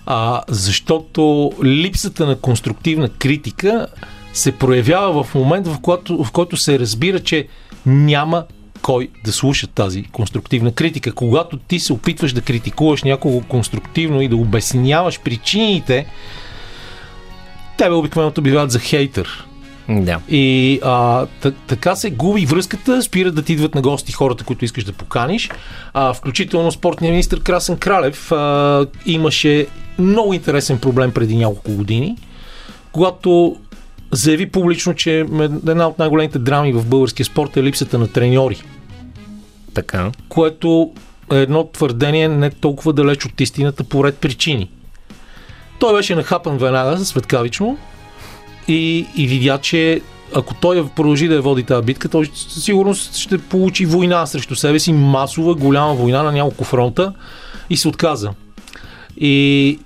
А, 0.06 0.42
защото 0.49 1.52
липсата 1.64 2.26
на 2.26 2.37
конструктивна 2.37 3.08
критика 3.08 3.87
се 4.32 4.52
проявява 4.52 5.25
в 5.25 5.34
момент, 5.34 5.66
в 5.66 5.80
който, 5.80 6.25
в 6.25 6.32
който 6.32 6.56
се 6.56 6.78
разбира, 6.78 7.20
че 7.20 7.49
няма 7.87 8.44
кой 8.82 9.08
да 9.25 9.32
слуша 9.32 9.66
тази 9.66 10.02
конструктивна 10.02 10.73
критика. 10.73 11.12
Когато 11.12 11.56
ти 11.56 11.80
се 11.80 11.92
опитваш 11.92 12.32
да 12.32 12.40
критикуваш 12.40 13.02
някого 13.02 13.40
конструктивно 13.40 14.20
и 14.20 14.28
да 14.28 14.37
обясняваш 14.37 15.20
причините, 15.20 16.06
тебе 17.76 17.94
обикновено 17.94 18.32
обявяват 18.38 18.70
за 18.70 18.80
хейтър. 18.80 19.46
Да. 19.88 20.20
И 20.28 20.80
а, 20.82 21.26
т- 21.26 21.52
така 21.52 21.96
се 21.96 22.11
губи 22.11 22.46
връзката, 22.46 23.02
спират 23.02 23.34
да 23.34 23.42
ти 23.42 23.52
идват 23.52 23.75
на 23.75 23.82
гости 23.82 24.12
хората, 24.12 24.44
които 24.44 24.64
искаш 24.64 24.84
да 24.84 24.92
поканиш. 24.92 25.50
А, 25.94 26.14
включително 26.14 26.73
спортния 26.73 27.11
министр 27.11 27.40
Красен 27.40 27.76
Кралев 27.76 28.32
а, 28.32 28.87
имаше 29.06 29.66
много 29.98 30.34
интересен 30.34 30.78
проблем 30.78 31.12
преди 31.12 31.36
няколко 31.36 31.72
години, 31.72 32.16
когато 32.92 33.56
заяви 34.12 34.50
публично, 34.50 34.94
че 34.94 35.18
една 35.68 35.88
от 35.88 35.98
най-големите 35.98 36.38
драми 36.38 36.72
в 36.72 36.86
българския 36.86 37.26
спорт 37.26 37.56
е 37.56 37.62
липсата 37.62 37.98
на 37.98 38.08
треньори, 38.08 38.62
Така. 39.74 40.12
което 40.28 40.92
е 41.32 41.36
едно 41.36 41.68
твърдение 41.72 42.28
не 42.28 42.50
толкова 42.50 42.92
далеч 42.92 43.26
от 43.26 43.40
истината 43.40 43.84
по 43.84 44.04
ред 44.04 44.16
причини. 44.16 44.70
Той 45.78 45.94
беше 45.94 46.14
нахапан 46.14 46.58
веднага 46.58 46.98
светкавично 46.98 47.78
и, 48.68 49.06
и 49.16 49.26
видя, 49.26 49.58
че 49.58 50.00
ако 50.34 50.54
той 50.54 50.88
продължи 50.96 51.28
да 51.28 51.34
я 51.34 51.42
води 51.42 51.62
тази 51.62 51.86
битка, 51.86 52.08
той 52.08 52.30
със 52.34 52.64
сигурност 52.64 53.16
ще 53.16 53.38
получи 53.38 53.86
война 53.86 54.26
срещу 54.26 54.54
себе 54.54 54.78
си, 54.78 54.92
масова, 54.92 55.54
голяма 55.54 55.94
война 55.94 56.22
на 56.22 56.32
няколко 56.32 56.64
фронта 56.64 57.12
и 57.70 57.76
се 57.76 57.88
отказа. 57.88 58.30
И 59.16 59.78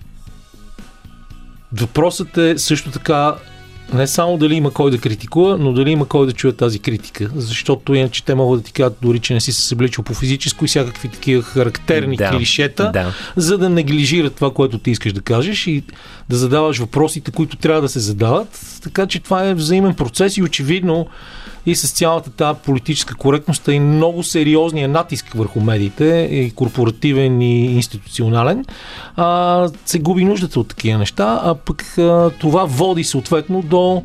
въпросът 1.73 2.39
е 2.39 2.59
също 2.59 2.91
така 2.91 3.35
не 3.93 4.07
само 4.07 4.39
дали 4.39 4.55
има 4.55 4.71
кой 4.71 4.91
да 4.91 4.99
критикува, 4.99 5.59
но 5.59 5.73
дали 5.73 5.91
има 5.91 6.07
кой 6.07 6.27
да 6.27 6.33
чуе 6.33 6.53
тази 6.53 6.79
критика. 6.79 7.31
Защото 7.37 7.95
иначе 7.95 8.25
те 8.25 8.35
могат 8.35 8.61
да 8.61 8.65
ти 8.65 8.73
кажат 8.73 8.99
дори, 9.03 9.19
че 9.19 9.35
не 9.35 9.41
си 9.41 9.53
се 9.53 9.63
събличал 9.63 10.05
по 10.05 10.15
физическо 10.15 10.65
и 10.65 10.69
всякакви 10.69 11.09
такива 11.09 11.43
характерни 11.43 12.17
Да, 12.17 12.31
клишета, 12.31 12.91
да. 12.93 13.15
за 13.37 13.59
да 13.59 13.69
неглижират 13.69 14.35
това, 14.35 14.51
което 14.51 14.79
ти 14.79 14.91
искаш 14.91 15.13
да 15.13 15.21
кажеш 15.21 15.67
и 15.67 15.83
да 16.29 16.37
задаваш 16.37 16.79
въпросите, 16.79 17.31
които 17.31 17.57
трябва 17.57 17.83
да 17.83 17.89
се 17.89 18.01
задават. 18.01 18.61
Така 18.83 19.07
че 19.07 19.21
това 19.21 19.45
е 19.45 19.55
взаимен 19.55 19.95
процес 19.95 20.37
и 20.37 20.43
очевидно 20.43 21.07
и 21.71 21.75
с 21.75 21.91
цялата 21.91 22.31
тази 22.31 22.59
политическа 22.65 23.15
коректност 23.15 23.69
и 23.69 23.81
много 23.81 24.23
сериозния 24.23 24.89
натиск 24.89 25.33
върху 25.35 25.61
медиите, 25.61 26.29
и 26.31 26.51
корпоративен 26.51 27.43
и 27.43 27.65
институционален, 27.75 28.65
а, 29.17 29.69
се 29.87 29.99
губи 29.99 30.25
нуждата 30.25 30.61
от 30.61 30.69
такива 30.69 30.99
неща, 30.99 31.41
а 31.45 31.55
пък 31.55 31.99
а, 31.99 32.31
това 32.31 32.65
води 32.65 33.05
съответно 33.05 33.63
до 33.63 34.03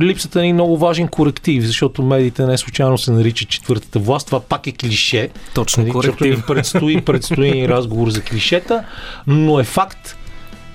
липсата 0.00 0.38
на 0.38 0.44
един 0.44 0.54
много 0.54 0.78
важен 0.78 1.08
коректив, 1.08 1.64
защото 1.64 2.02
медиите 2.02 2.46
не 2.46 2.58
случайно 2.58 2.98
се 2.98 3.12
наричат 3.12 3.48
четвъртата 3.48 3.98
власт. 3.98 4.26
Това 4.26 4.40
пак 4.40 4.66
е 4.66 4.72
клише. 4.72 5.28
Точно, 5.54 5.82
Нали, 5.82 5.92
коректив. 5.92 6.36
ни 6.36 6.42
предстои, 6.46 7.00
предстои 7.00 7.68
разговор 7.68 8.10
за 8.10 8.22
клишета, 8.22 8.84
но 9.26 9.60
е 9.60 9.64
факт. 9.64 10.16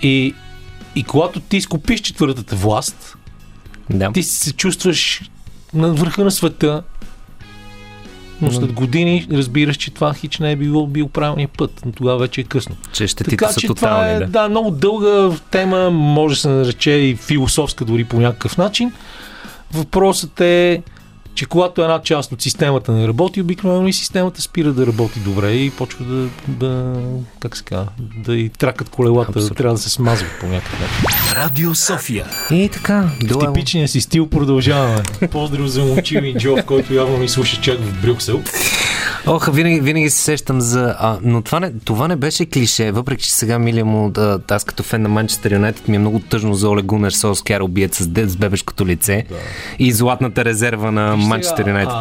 И, 0.01 0.33
и 0.95 1.03
когато 1.03 1.39
ти 1.39 1.57
изкупиш 1.57 1.99
четвъртата 2.01 2.55
власт, 2.55 3.17
Да. 3.89 4.11
ти 4.11 4.23
се 4.23 4.53
чувстваш 4.53 5.21
на 5.75 5.93
върха 5.93 6.23
на 6.23 6.31
света, 6.31 6.83
но 8.41 8.51
след 8.51 8.73
години 8.73 9.27
разбираш, 9.31 9.77
че 9.77 9.91
това 9.91 10.13
хич 10.13 10.39
не 10.39 10.51
е 10.51 10.55
било 10.55 10.87
бил 10.87 11.07
правилният 11.07 11.51
път, 11.51 11.81
но 11.85 11.91
тогава 11.91 12.17
вече 12.17 12.41
е 12.41 12.43
късно. 12.43 12.75
Че 12.93 13.07
щетите 13.07 13.37
Така 13.37 13.51
са 13.51 13.59
че 13.61 13.67
тотални. 13.67 13.95
това 13.95 14.09
е 14.09 14.19
да. 14.19 14.25
да, 14.25 14.49
много 14.49 14.71
дълга 14.71 15.37
тема, 15.51 15.91
може 15.91 16.35
да 16.35 16.41
се 16.41 16.49
нарече 16.49 16.91
и 16.91 17.15
философска 17.15 17.85
дори 17.85 18.03
по 18.03 18.19
някакъв 18.19 18.57
начин. 18.57 18.91
Въпросът 19.73 20.41
е, 20.41 20.81
че 21.35 21.45
когато 21.45 21.81
една 21.81 22.01
част 22.01 22.31
от 22.31 22.41
системата 22.41 22.91
не 22.91 23.07
работи, 23.07 23.41
обикновено 23.41 23.87
и 23.87 23.93
системата 23.93 24.41
спира 24.41 24.73
да 24.73 24.87
работи 24.87 25.19
добре 25.19 25.51
и 25.51 25.69
почва 25.69 26.05
да, 26.05 26.27
да 26.47 26.93
как 27.39 27.57
се 27.57 27.63
казва, 27.63 27.87
да 28.17 28.35
и 28.35 28.49
тракат 28.49 28.89
колелата, 28.89 29.31
да 29.31 29.39
Абсолютно. 29.39 29.55
трябва 29.55 29.75
да 29.75 29.81
се 29.81 29.89
смазват 29.89 30.31
по 30.39 30.45
някакъв 30.45 30.79
начин. 30.79 30.95
Радио 31.35 31.75
София. 31.75 32.25
И 32.51 32.69
така, 32.73 33.01
В 33.01 33.25
дуел. 33.25 33.53
типичния 33.53 33.87
си 33.87 34.01
стил 34.01 34.29
продължаваме. 34.29 35.03
Поздрав 35.31 35.67
за 35.67 35.83
момчил 35.83 36.19
и 36.23 36.35
Джо, 36.37 36.55
който 36.65 36.93
явно 36.93 37.17
ни 37.17 37.29
слуша 37.29 37.61
чак 37.61 37.79
в 37.79 38.01
Брюксел. 38.01 38.41
Ох, 39.27 39.49
винаги, 39.53 39.79
винаги 39.79 40.09
се 40.09 40.21
сещам 40.21 40.61
за... 40.61 40.95
А, 40.99 41.17
но 41.21 41.41
това 41.41 41.59
не, 41.59 41.73
това 41.85 42.07
не 42.07 42.15
беше 42.15 42.45
клише, 42.45 42.91
въпреки 42.91 43.23
че 43.23 43.33
сега 43.33 43.59
милия 43.59 43.85
му, 43.85 44.09
да, 44.09 44.39
аз 44.51 44.63
като 44.63 44.83
фен 44.83 45.01
на 45.01 45.09
Манчестър 45.09 45.51
Юнайтед 45.51 45.87
ми 45.87 45.95
е 45.95 45.99
много 45.99 46.19
тъжно 46.19 46.53
за 46.53 46.69
Оле 46.69 46.81
Гунер 46.81 47.11
Солскияр, 47.11 47.61
убият 47.61 47.93
с, 47.93 48.03
с 48.03 48.37
бебешкото 48.37 48.85
лице 48.85 49.25
да. 49.29 49.35
и 49.79 49.91
златната 49.91 50.45
резерва 50.45 50.91
на 50.91 51.17
Манчестър 51.25 51.67
Юнайтед. 51.67 51.95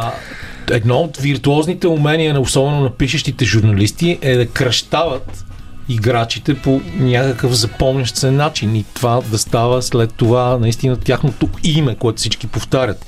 едно 0.71 0.95
от 0.95 1.17
виртуозните 1.17 1.87
умения, 1.87 2.33
на 2.33 2.39
особено 2.39 2.81
на 2.81 2.89
пишещите 2.89 3.45
журналисти, 3.45 4.19
е 4.21 4.35
да 4.35 4.47
кръщават 4.47 5.45
играчите 5.89 6.53
по 6.53 6.81
някакъв 6.95 7.53
запомнящ 7.53 8.15
се 8.15 8.31
начин 8.31 8.75
и 8.75 8.85
това 8.93 9.21
да 9.31 9.37
става 9.37 9.81
след 9.81 10.13
това 10.13 10.57
наистина 10.57 10.97
тяхното 10.97 11.49
име, 11.63 11.95
което 11.95 12.17
всички 12.17 12.47
повтарят. 12.47 13.05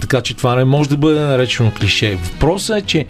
Така 0.00 0.20
че 0.20 0.34
това 0.34 0.54
не 0.54 0.64
може 0.64 0.88
да 0.88 0.96
бъде 0.96 1.20
наречено 1.20 1.72
клише. 1.78 2.16
Въпросът 2.16 2.76
е, 2.76 2.82
че 2.82 3.06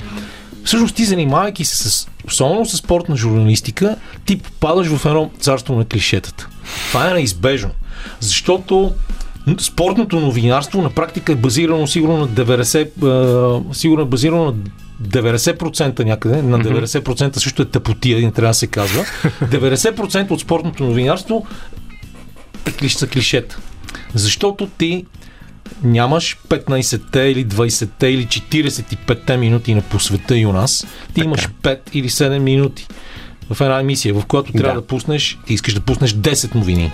всъщност 0.64 0.96
ти 0.96 1.04
занимавайки 1.04 1.64
се 1.64 1.76
с, 1.76 2.08
особено 2.26 2.66
с 2.66 2.76
спортна 2.76 3.16
журналистика, 3.16 3.96
ти 4.24 4.38
попадаш 4.38 4.86
в 4.86 5.06
едно 5.06 5.30
царство 5.40 5.74
на 5.74 5.84
клишетата. 5.84 6.48
Това 6.88 7.10
е 7.10 7.14
неизбежно. 7.14 7.70
Защото 8.20 8.92
спортното 9.58 10.20
новинарство 10.20 10.82
на 10.82 10.90
практика 10.90 11.32
е 11.32 11.36
базирано 11.36 11.86
сигурно 11.86 12.16
на 12.16 12.28
90, 12.28 13.74
сигурно 13.74 14.02
е 14.02 14.06
базирано 14.06 14.44
на 14.44 14.54
90% 15.02 16.04
някъде, 16.04 16.42
на 16.42 16.58
90% 16.60 17.38
също 17.38 17.62
е 17.62 17.64
тъпотия, 17.64 18.20
не 18.20 18.32
трябва 18.32 18.50
да 18.50 18.54
се 18.54 18.66
казва. 18.66 19.04
90% 19.42 20.30
от 20.30 20.40
спортното 20.40 20.84
новинарство 20.84 21.46
е 22.82 22.88
са 22.88 23.06
клишета. 23.06 23.58
Защото 24.14 24.66
ти 24.66 25.04
нямаш 25.82 26.38
15-те 26.48 27.20
или 27.20 27.46
20-те 27.46 28.06
или 28.06 28.26
45-те 28.26 29.36
минути 29.36 29.74
на 29.74 29.82
посвета 29.82 30.38
и 30.38 30.46
у 30.46 30.52
нас. 30.52 30.86
Ти 31.08 31.14
така. 31.14 31.24
имаш 31.24 31.48
5 31.62 31.78
или 31.92 32.08
7 32.08 32.38
минути 32.38 32.86
в 33.50 33.60
една 33.60 33.80
емисия, 33.80 34.14
в 34.14 34.26
която 34.26 34.52
трябва 34.52 34.74
да, 34.74 34.80
да 34.80 34.86
пуснеш, 34.86 35.38
ти 35.46 35.54
искаш 35.54 35.74
да 35.74 35.80
пуснеш 35.80 36.14
10 36.14 36.54
новини. 36.54 36.92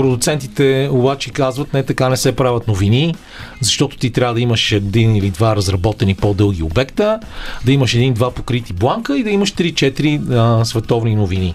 Продуцентите 0.00 0.88
обаче 0.92 1.30
казват, 1.30 1.74
не 1.74 1.82
така 1.82 2.08
не 2.08 2.16
се 2.16 2.36
правят 2.36 2.68
новини, 2.68 3.14
защото 3.60 3.96
ти 3.96 4.10
трябва 4.10 4.34
да 4.34 4.40
имаш 4.40 4.72
един 4.72 5.16
или 5.16 5.30
два 5.30 5.56
разработени 5.56 6.14
по-дълги 6.14 6.62
обекта, 6.62 7.20
да 7.64 7.72
имаш 7.72 7.94
един-два 7.94 8.30
покрити 8.30 8.72
бланка 8.72 9.18
и 9.18 9.22
да 9.22 9.30
имаш 9.30 9.52
3-4 9.52 10.62
световни 10.62 11.14
новини. 11.14 11.54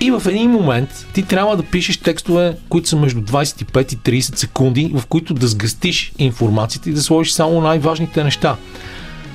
И 0.00 0.10
в 0.10 0.22
един 0.26 0.50
момент 0.50 1.06
ти 1.12 1.22
трябва 1.22 1.56
да 1.56 1.62
пишеш 1.62 1.96
текстове, 1.96 2.56
които 2.68 2.88
са 2.88 2.96
между 2.96 3.20
25 3.20 3.94
и 3.94 4.20
30 4.20 4.36
секунди, 4.36 4.92
в 4.94 5.06
които 5.06 5.34
да 5.34 5.48
сгъстиш 5.48 6.12
информацията 6.18 6.90
и 6.90 6.92
да 6.92 7.02
сложиш 7.02 7.32
само 7.32 7.60
най-важните 7.60 8.24
неща. 8.24 8.56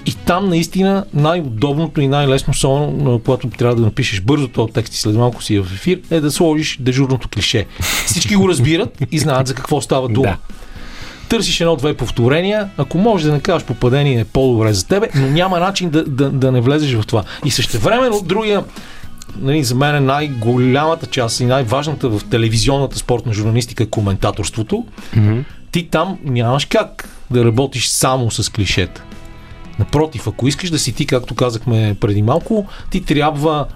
И 0.06 0.14
там 0.14 0.50
наистина 0.50 1.06
най-удобното 1.14 2.02
и 2.02 2.08
най-лесно, 2.08 2.52
особено 2.52 3.20
когато 3.20 3.48
трябва 3.48 3.76
да 3.76 3.82
напишеш 3.82 4.22
бързо 4.22 4.48
този 4.48 4.74
текст 4.74 4.94
и 4.94 4.98
след 4.98 5.16
малко 5.16 5.44
си 5.44 5.56
е 5.56 5.62
в 5.62 5.74
ефир, 5.74 6.00
е 6.12 6.20
да 6.20 6.32
сложиш 6.32 6.78
дежурното 6.80 7.30
клише. 7.30 7.66
Всички 8.06 8.36
го 8.36 8.50
разбират 8.50 9.04
и 9.12 9.20
знаят 9.20 9.48
за 9.48 9.54
какво 9.54 9.82
става 9.82 10.08
дума. 10.08 10.28
Да. 10.28 10.38
Търсиш 11.30 11.62
едно-две 11.62 11.94
повторения, 11.94 12.70
ако 12.78 12.98
можеш 12.98 13.26
да 13.26 13.34
не 13.34 13.40
кажеш 13.40 13.66
попадение 13.66 14.20
е 14.20 14.26
по-добре 14.26 14.74
за 14.74 14.88
тебе, 14.88 15.10
но 15.16 15.28
няма 15.28 15.60
начин 15.60 15.90
да, 15.90 16.04
да, 16.04 16.30
да 16.30 16.52
не 16.52 16.62
влезеш 16.62 16.94
в 16.94 17.06
това. 17.08 17.24
И 17.46 17.52
също 17.52 17.80
време 17.80 18.08
от 18.08 18.28
другия 18.28 18.64
нали, 19.42 19.64
за 19.64 19.76
мен 19.76 19.96
е 19.96 20.00
най-голямата 20.00 21.06
част 21.06 21.40
и 21.40 21.46
най-важната 21.46 22.10
в 22.10 22.22
телевизионната 22.30 22.98
спортна 22.98 23.34
журналистика 23.34 23.84
е 23.84 23.86
коментаторството. 23.86 24.86
Mm-hmm. 25.16 25.44
Ти 25.72 25.88
там 25.90 26.18
нямаш 26.24 26.66
как 26.66 27.10
да 27.32 27.46
работиш 27.46 27.88
само 27.88 28.32
с 28.32 28.52
клишета. 28.52 29.04
Напротив, 29.80 30.28
ако 30.28 30.48
искаш 30.48 30.70
да 30.70 30.80
си 30.80 30.94
ти, 30.94 31.06
както 31.06 31.36
казахме 31.36 31.96
преди 32.00 32.22
малко, 32.22 32.66
ти 32.92 33.06
трябва 33.06 33.68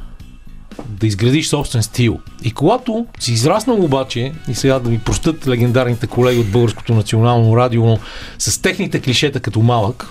да 0.88 1.08
изградиш 1.08 1.48
собствен 1.48 1.84
стил. 1.84 2.20
И 2.44 2.52
когато 2.52 3.06
си 3.20 3.34
израснал 3.34 3.84
обаче, 3.84 4.32
и 4.50 4.56
сега 4.56 4.80
да 4.80 4.90
ми 4.90 5.00
простат 5.00 5.48
легендарните 5.48 6.08
колеги 6.08 6.40
от 6.40 6.52
Българското 6.52 6.94
национално 6.94 7.58
радио, 7.58 7.86
но 7.86 8.00
с 8.40 8.62
техните 8.62 9.02
клишета 9.02 9.40
като 9.40 9.62
малък, 9.62 10.10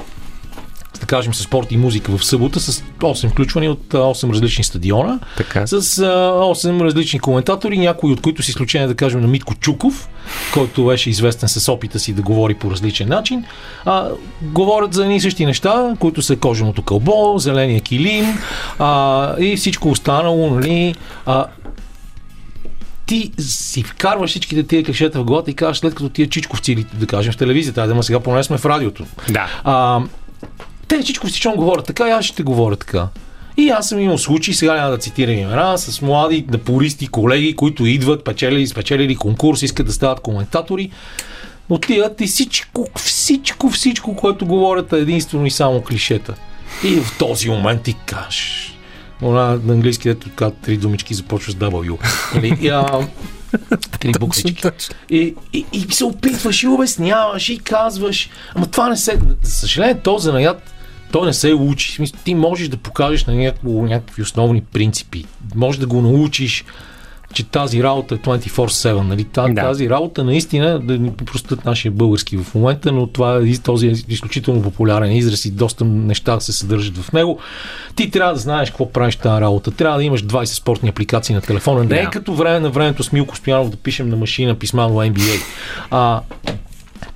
да 1.01 1.07
кажем, 1.07 1.35
с 1.35 1.43
спорт 1.43 1.73
и 1.73 1.77
музика 1.77 2.19
в 2.19 2.25
събота, 2.25 2.61
с 2.61 2.83
8 2.99 3.29
включвания 3.29 3.73
от 3.73 3.83
8 3.89 4.33
различни 4.33 4.65
стадиона, 4.65 5.19
така. 5.37 5.67
с 5.67 5.81
8 5.81 6.85
различни 6.85 7.21
коментатори, 7.21 7.79
някои 7.79 8.13
от 8.13 8.21
които 8.21 8.43
с 8.43 8.49
изключение, 8.49 8.89
да 8.89 8.95
кажем, 8.95 9.21
на 9.21 9.27
Митко 9.27 9.55
Чуков, 9.55 10.09
който 10.53 10.87
беше 10.87 11.11
известен 11.11 11.49
с 11.49 11.73
опита 11.73 11.99
си 11.99 12.13
да 12.13 12.23
говори 12.23 12.55
по 12.55 12.71
различен 12.71 13.09
начин, 13.09 13.45
а, 13.85 14.09
говорят 14.43 14.95
за 14.95 15.03
едни 15.03 15.17
и 15.17 15.21
същи 15.21 15.47
неща, 15.47 15.95
които 15.99 16.23
са 16.23 16.37
коженото 16.37 16.83
кълбо, 16.83 17.39
зеления 17.39 17.81
килим 17.81 18.39
а, 18.79 19.35
и 19.41 19.57
всичко 19.57 19.91
останало, 19.91 20.51
нали, 20.55 20.95
а, 21.27 21.47
ти 23.09 23.33
си 23.39 23.83
вкарваш 23.83 24.31
всичките 24.31 24.63
тия 24.63 24.85
клишета 24.85 25.21
в 25.21 25.25
главата 25.25 25.51
и 25.51 25.55
казваш, 25.55 25.79
след 25.79 25.95
като 25.95 26.09
тия 26.09 26.29
чичковци, 26.29 26.75
да 26.75 27.07
кажем 27.07 27.33
в 27.33 27.37
телевизията, 27.37 27.87
да, 27.87 28.03
сега 28.03 28.21
поне 28.21 28.43
сме 28.43 28.59
в 28.59 28.67
радиото. 28.67 29.05
Да. 29.29 29.47
А, 29.65 30.01
те 30.89 31.03
всичко 31.03 31.27
всичко 31.27 31.57
говорят 31.57 31.87
така 31.87 32.09
и 32.09 32.11
аз 32.11 32.25
ще 32.25 32.43
говоря 32.43 32.77
така. 32.77 33.09
И 33.57 33.71
аз 33.71 33.89
съм 33.89 33.99
имал 33.99 34.19
случаи, 34.19 34.55
сега 34.55 34.75
няма 34.75 34.91
да 34.91 34.99
цитирам 34.99 35.39
имена, 35.39 35.79
с 35.79 36.03
млади 36.03 36.45
напористи 36.51 37.07
колеги, 37.07 37.57
които 37.57 37.87
идват, 37.87 38.25
печелили, 38.25 38.67
спечелили 38.67 39.17
конкурс, 39.17 39.63
искат 39.63 39.87
да 39.87 39.93
стават 39.93 40.21
коментатори. 40.21 40.91
Отиват 41.69 42.21
и 42.21 42.27
всичко, 42.27 42.89
всичко, 42.97 43.71
всичко, 43.71 44.17
което 44.17 44.47
говорят 44.47 44.93
е 44.93 44.97
единствено 44.97 45.47
и 45.47 45.51
само 45.51 45.83
клишета. 45.83 46.35
И 46.85 47.01
в 47.01 47.19
този 47.19 47.51
момент 47.51 47.83
ти 47.83 47.97
кажеш. 48.07 48.75
Она 49.23 49.59
на 49.65 49.73
английски, 49.73 50.09
ето 50.09 50.29
така 50.29 50.51
три 50.51 50.77
думички 50.77 51.15
започва 51.15 51.53
с 51.53 51.55
W. 51.55 51.99
Нали? 52.35 52.59
И, 52.61 52.69
а, 52.69 53.09
три 54.01 54.13
буквички. 54.21 54.69
И, 55.11 55.35
и, 55.53 55.67
и, 55.73 55.87
се 55.91 56.05
опитваш 56.05 56.63
и 56.63 56.67
обясняваш 56.67 57.49
и 57.49 57.59
казваш. 57.59 58.31
Ама 58.55 58.67
това 58.67 58.89
не 58.89 58.97
се. 58.97 59.19
За 59.43 59.51
съжаление, 59.51 60.01
то 60.01 60.19
занаят 60.19 60.75
той 61.13 61.27
не 61.27 61.33
се 61.33 61.55
учи. 61.55 62.05
Ти 62.25 62.35
можеш 62.35 62.69
да 62.69 62.77
покажеш 62.77 63.25
на 63.25 63.35
някакво, 63.35 63.71
някакви 63.71 64.23
основни 64.23 64.61
принципи. 64.61 65.25
Може 65.55 65.81
да 65.81 65.87
го 65.87 66.03
научиш, 66.03 66.65
че 67.33 67.45
тази 67.45 67.83
работа 67.83 68.15
е 68.15 68.19
24-7. 68.19 69.01
Нали? 69.01 69.25
Тази, 69.25 69.53
да. 69.53 69.63
тази 69.63 69.91
работа 69.91 70.25
наистина, 70.25 70.81
да 70.81 70.99
ни 70.99 71.13
простят 71.13 71.65
нашия 71.65 71.93
български 71.93 72.37
в 72.37 72.55
момента, 72.55 72.93
но 72.93 73.07
това 73.07 73.37
е 73.37 73.57
този 73.65 73.89
е 73.89 73.95
изключително 74.09 74.63
популярен 74.63 75.13
израз 75.13 75.45
и 75.45 75.51
доста 75.51 75.85
неща 75.85 76.41
се 76.41 76.53
съдържат 76.53 76.97
в 76.97 77.13
него. 77.13 77.39
Ти 77.95 78.11
трябва 78.11 78.33
да 78.33 78.41
знаеш 78.41 78.71
какво 78.71 78.93
правиш 78.93 79.17
тази 79.17 79.41
работа. 79.41 79.71
Трябва 79.71 79.99
да 79.99 80.05
имаш 80.05 80.25
20 80.25 80.45
спортни 80.45 80.89
апликации 80.89 81.35
на 81.35 81.41
телефона. 81.41 81.85
Не 81.85 81.99
е 81.99 82.07
като 82.07 82.35
време 82.35 82.61
на 82.61 82.71
времето 82.71 83.03
с 83.03 83.13
Милко 83.13 83.37
Стоянов 83.37 83.71
да 83.71 83.77
пишем 83.77 84.09
на 84.09 84.17
машина 84.17 84.55
писма 84.55 84.89
в 84.89 84.93
NBA. 84.93 85.41
А, 85.91 86.21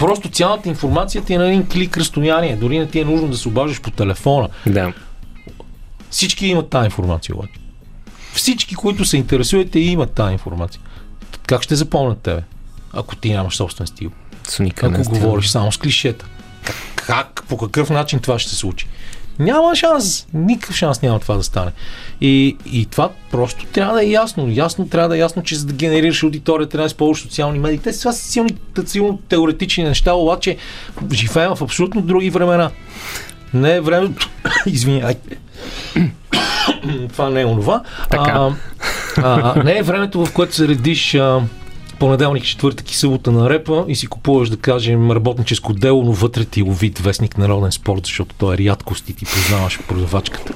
Просто 0.03 0.29
цялата 0.29 0.69
информация 0.69 1.25
ти 1.25 1.35
е 1.35 1.39
на 1.39 1.49
един 1.49 1.69
клик 1.69 1.97
разстояние. 1.97 2.57
Дори 2.57 2.79
не 2.79 2.87
ти 2.87 3.01
е 3.01 3.05
нужно 3.05 3.29
да 3.29 3.37
се 3.37 3.49
обаждаш 3.49 3.81
по 3.81 3.91
телефона. 3.91 4.49
Да. 4.67 4.93
Всички 6.11 6.47
имат 6.47 6.69
тази 6.69 6.85
информация 6.85 7.35
обаче. 7.35 7.53
Всички, 8.33 8.75
които 8.75 9.05
се 9.05 9.17
интересуват, 9.17 9.75
имат 9.75 10.13
тази 10.13 10.33
информация. 10.33 10.81
Как 11.47 11.63
ще 11.63 11.75
запомнят 11.75 12.19
тебе, 12.19 12.43
ако 12.93 13.17
ти 13.17 13.31
нямаш 13.31 13.57
собствен 13.57 13.87
стил? 13.87 14.11
ако 15.01 15.11
говориш 15.11 15.49
само 15.49 15.73
с 15.73 15.77
клишета. 15.77 16.27
Как, 16.65 16.77
как, 16.97 17.45
по 17.49 17.57
какъв 17.57 17.91
начин 17.91 18.19
това 18.19 18.39
ще 18.39 18.51
се 18.51 18.57
случи? 18.57 18.87
Няма 19.39 19.77
шанс. 19.77 20.27
Никакъв 20.35 20.77
шанс 20.77 21.03
няма 21.03 21.21
това 21.21 21.37
да 21.37 21.43
стане. 21.43 21.71
И, 22.21 22.57
и 22.73 22.87
това 22.87 23.11
просто 23.31 23.67
трябва 23.67 23.95
да 23.95 24.05
е 24.05 24.11
ясно. 24.11 24.49
Ясно 24.51 24.89
трябва 24.89 25.09
да 25.09 25.17
е 25.17 25.19
ясно, 25.19 25.43
че 25.43 25.57
за 25.57 25.67
да 25.67 25.73
генерираш 25.73 26.23
аудитория 26.23 26.69
трябва 26.69 26.83
да 26.83 26.87
използваш 26.87 27.23
социални 27.23 27.59
медии. 27.59 27.79
Те 27.79 27.93
са 27.93 28.13
силни, 28.13 28.51
силно 28.87 29.19
теоретични 29.29 29.85
неща, 29.85 30.15
обаче 30.15 30.57
живеем 31.13 31.55
в 31.55 31.63
абсолютно 31.63 32.03
други 32.03 32.31
времена. 32.31 32.71
Не 33.55 33.75
е 33.75 33.81
времето. 33.81 34.31
Извинявай. 34.67 35.15
това 37.13 37.31
не 37.31 37.41
е 37.41 37.47
онова. 37.47 37.83
Така. 38.11 38.31
А, 38.31 38.53
а, 39.17 39.63
не 39.63 39.79
е 39.79 39.83
времето, 39.83 40.27
в 40.27 40.33
което 40.33 40.55
се 40.55 40.69
редиш 40.69 41.15
а, 41.15 41.41
понеделник, 42.03 42.45
четвъртък 42.45 42.91
и 42.91 42.97
събота 42.97 43.33
на 43.33 43.51
репа 43.51 43.85
и 43.89 43.97
си 43.97 44.07
купуваш, 44.07 44.49
да 44.49 44.57
кажем, 44.57 45.11
работническо 45.11 45.73
дело, 45.73 46.05
но 46.05 46.13
вътре 46.13 46.45
ти 46.45 46.63
ловит 46.63 46.99
вестник 46.99 47.39
Народен 47.39 47.73
спорт, 47.73 48.01
защото 48.05 48.35
той 48.39 48.55
е 48.55 48.59
рядкост 48.59 49.09
и 49.09 49.15
ти 49.15 49.25
познаваш 49.25 49.81
продавачката. 49.89 50.53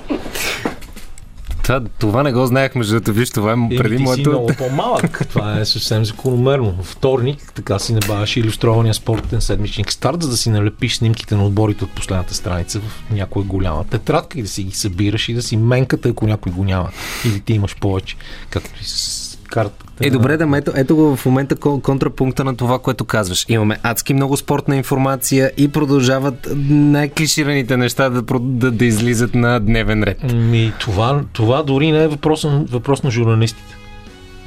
Това, 1.63 1.81
това 1.99 2.23
не 2.23 2.33
го 2.33 2.47
знаех, 2.47 2.75
между 2.75 2.93
другото, 2.93 3.13
виж, 3.13 3.31
това 3.31 3.53
е 3.53 3.77
преди 3.77 3.99
моето... 3.99 4.23
си 4.23 4.29
много 4.29 4.53
по-малък. 4.59 5.29
Това 5.29 5.61
е 5.61 5.65
съвсем 5.65 6.05
закономерно. 6.05 6.79
Вторник, 6.83 7.53
така 7.55 7.79
си 7.79 7.93
набавяш 7.93 8.37
иллюстрования 8.37 8.95
спортен 8.95 9.41
седмичник 9.41 9.93
старт, 9.93 10.23
за 10.23 10.29
да 10.29 10.37
си 10.37 10.51
налепиш 10.51 10.97
снимките 10.97 11.35
на 11.35 11.47
отборите 11.47 11.85
от 11.85 11.91
последната 11.91 12.35
страница 12.35 12.81
в 12.81 13.11
някоя 13.11 13.45
голяма 13.45 13.85
тетрадка 13.85 14.39
и 14.39 14.43
да 14.43 14.49
си 14.49 14.63
ги 14.63 14.75
събираш 14.75 15.29
и 15.29 15.35
да 15.35 15.43
си 15.43 15.57
менката, 15.57 16.09
ако 16.09 16.27
някой 16.27 16.53
го 16.53 16.65
няма. 16.65 16.91
Или 17.25 17.41
ти 17.41 17.53
имаш 17.53 17.77
повече, 17.77 18.17
както 18.51 18.71
и 18.83 18.85
с 18.85 19.26
карта. 19.47 19.85
Е, 20.01 20.11
добре, 20.11 20.37
да, 20.37 20.57
ето, 20.57 20.73
ето 20.75 20.97
го 20.97 21.17
в 21.17 21.27
момента 21.27 21.57
контрапункта 21.57 22.45
на 22.45 22.57
това, 22.57 22.79
което 22.79 23.05
казваш. 23.05 23.47
Имаме 23.49 23.79
адски 23.83 24.15
много 24.15 24.37
спортна 24.37 24.77
информация 24.77 25.53
и 25.57 25.69
продължават 25.69 26.49
най-клишираните 26.69 27.77
неща 27.77 28.11
да, 28.11 28.23
да, 28.41 28.71
да 28.71 28.85
излизат 28.85 29.35
на 29.35 29.61
дневен 29.61 30.03
ред. 30.03 30.33
Ми, 30.33 30.73
това, 30.81 31.25
това 31.33 31.63
дори 31.63 31.93
не 31.93 32.03
е 32.03 32.09
въпрос 32.09 32.45
на, 32.45 32.65
въпрос 32.71 33.03
на 33.03 33.11
журналистите. 33.11 33.77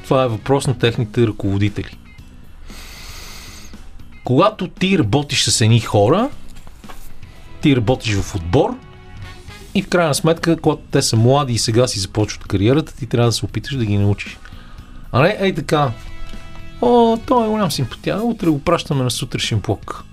Това 0.04 0.24
е 0.24 0.28
въпрос 0.28 0.68
на 0.68 0.78
техните 0.78 1.28
ръководители. 1.28 1.98
Когато 4.24 4.68
ти 4.68 5.00
работиш 5.00 5.44
с 5.44 5.62
едни 5.62 5.80
хора, 5.80 6.30
ти 7.62 7.76
работиш 7.76 8.16
в 8.16 8.36
отбор 8.36 8.76
и 9.76 9.82
в 9.82 9.88
крайна 9.88 10.16
сметка, 10.16 10.58
когато 10.58 10.82
те 10.92 11.02
са 11.02 11.16
млади 11.16 11.54
и 11.54 11.58
сега 11.58 11.88
си 11.88 12.00
започват 12.00 12.48
кариерата, 12.48 12.96
ти 12.96 13.06
трябва 13.06 13.28
да 13.28 13.32
се 13.32 13.46
опиташ 13.46 13.76
да 13.76 13.86
ги 13.86 13.98
научиш. 13.98 14.38
А 15.12 15.22
не, 15.22 15.38
ей 15.40 15.56
така, 15.56 15.92
О, 16.82 17.18
той 17.28 17.46
е 17.46 17.50
голям 17.50 17.72
симпатия. 17.72 18.24
Утре 18.24 18.50
го 18.50 18.60
пращаме 18.60 19.04
на 19.04 19.12
сутрешен 19.12 19.60
блок. 19.60 20.04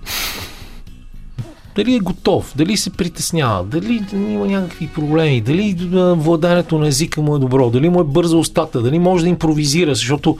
Дали 1.75 1.95
е 1.95 1.99
готов, 1.99 2.53
дали 2.55 2.77
се 2.77 2.89
притеснява, 2.89 3.63
дали 3.63 4.05
има 4.13 4.47
някакви 4.47 4.87
проблеми, 4.87 5.41
дали 5.41 5.75
владането 6.13 6.79
на 6.79 6.87
езика 6.87 7.21
му 7.21 7.35
е 7.35 7.39
добро, 7.39 7.69
дали 7.69 7.89
му 7.89 8.01
е 8.01 8.03
бърза 8.03 8.37
устата, 8.37 8.81
дали 8.81 8.99
може 8.99 9.23
да 9.23 9.29
импровизира, 9.29 9.95
защото 9.95 10.37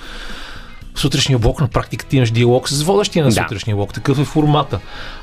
в 0.96 1.00
сутрешния 1.00 1.40
блок 1.40 1.62
на 1.62 1.68
практика 1.68 2.06
ти 2.06 2.18
имаш 2.18 2.32
диалог 2.32 2.70
с 2.70 2.84
водещия 2.84 3.26
на 3.26 3.32
да. 3.32 3.36
сутрешния 3.36 3.76
блок. 3.76 3.94
Такъв 3.94 4.20
е 4.20 4.24
формата. 4.24 4.80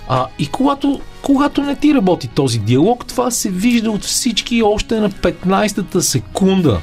А, 0.09 0.27
и 0.38 0.47
когато, 0.47 1.01
когато 1.23 1.62
не 1.62 1.77
ти 1.77 1.94
работи 1.94 2.29
този 2.29 2.59
диалог, 2.59 3.07
това 3.07 3.31
се 3.31 3.51
вижда 3.51 3.90
от 3.90 4.03
всички 4.03 4.62
още 4.62 5.01
на 5.01 5.11
15-та 5.11 6.01
секунда. 6.01 6.81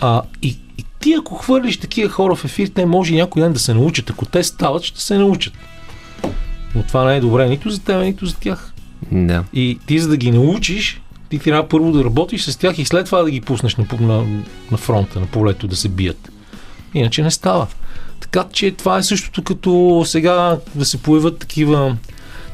А, 0.00 0.22
и, 0.42 0.58
ти 1.00 1.14
ако 1.18 1.34
хвърлиш 1.34 1.76
такива 1.76 2.08
хора 2.08 2.34
в 2.34 2.44
ефир, 2.44 2.68
те 2.68 2.86
може 2.86 3.14
някой 3.14 3.42
ден 3.42 3.52
да 3.52 3.58
се 3.58 3.74
научат. 3.74 4.10
Ако 4.10 4.26
те 4.26 4.42
стават, 4.42 4.82
ще 4.82 5.00
се 5.00 5.18
научат. 5.18 5.54
Но 6.74 6.82
това 6.82 7.04
не 7.04 7.16
е 7.16 7.20
добре 7.20 7.48
нито 7.48 7.70
за 7.70 7.82
теб, 7.82 8.02
нито 8.02 8.26
за 8.26 8.36
тях. 8.36 8.72
Да. 9.12 9.44
И 9.52 9.78
ти 9.86 9.98
за 9.98 10.08
да 10.08 10.16
ги 10.16 10.30
научиш, 10.30 11.00
ти 11.30 11.38
трябва 11.38 11.68
първо 11.68 11.92
да 11.92 12.04
работиш 12.04 12.44
с 12.44 12.56
тях 12.56 12.78
и 12.78 12.84
след 12.84 13.06
това 13.06 13.22
да 13.22 13.30
ги 13.30 13.40
пуснеш 13.40 13.76
на, 13.76 13.86
на, 14.00 14.42
на 14.70 14.76
фронта, 14.76 15.20
на 15.20 15.26
полето 15.26 15.66
да 15.68 15.76
се 15.76 15.88
бият. 15.88 16.30
Иначе 16.94 17.22
не 17.22 17.30
става. 17.30 17.66
Така 18.20 18.44
че 18.52 18.70
това 18.70 18.98
е 18.98 19.02
същото 19.02 19.42
като 19.42 20.02
сега 20.06 20.58
да 20.74 20.84
се 20.84 21.02
появят 21.02 21.38
такива 21.38 21.96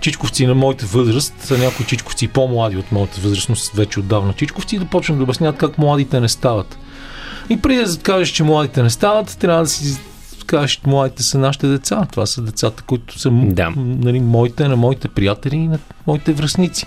чичковци 0.01 0.47
на 0.47 0.55
моята 0.55 0.87
възраст, 0.87 1.35
са 1.41 1.59
някои 1.59 1.87
чичковци 1.87 2.29
по-млади 2.29 2.77
от 2.77 2.93
моята 2.93 3.21
възраст, 3.21 3.49
но 3.49 3.57
вече 3.75 4.01
отдавна 4.01 4.33
чичковци, 4.33 4.79
да 4.79 4.85
почнат 4.85 5.19
да 5.19 5.25
обясняват 5.25 5.59
как 5.59 5.79
младите 5.79 6.21
не 6.21 6.29
стават. 6.29 6.79
И 7.51 7.61
преди 7.63 7.83
да 7.85 7.99
кажеш, 7.99 8.29
че 8.29 8.45
младите 8.45 8.83
не 8.83 8.91
стават, 8.91 9.37
трябва 9.39 9.63
да 9.63 9.69
си 9.69 9.99
кажеш, 10.47 10.71
че 10.71 10.81
младите 10.87 11.23
са 11.23 11.39
нашите 11.39 11.67
деца. 11.67 12.07
Това 12.11 12.27
са 12.27 12.43
децата, 12.43 12.83
които 12.83 13.19
са 13.19 13.31
да. 13.31 13.73
нали, 13.77 14.21
моите, 14.21 14.69
на 14.69 14.77
моите 14.77 15.09
приятели 15.09 15.57
и 15.57 15.69
на 15.69 15.79
моите 16.07 16.33
връзници. 16.33 16.87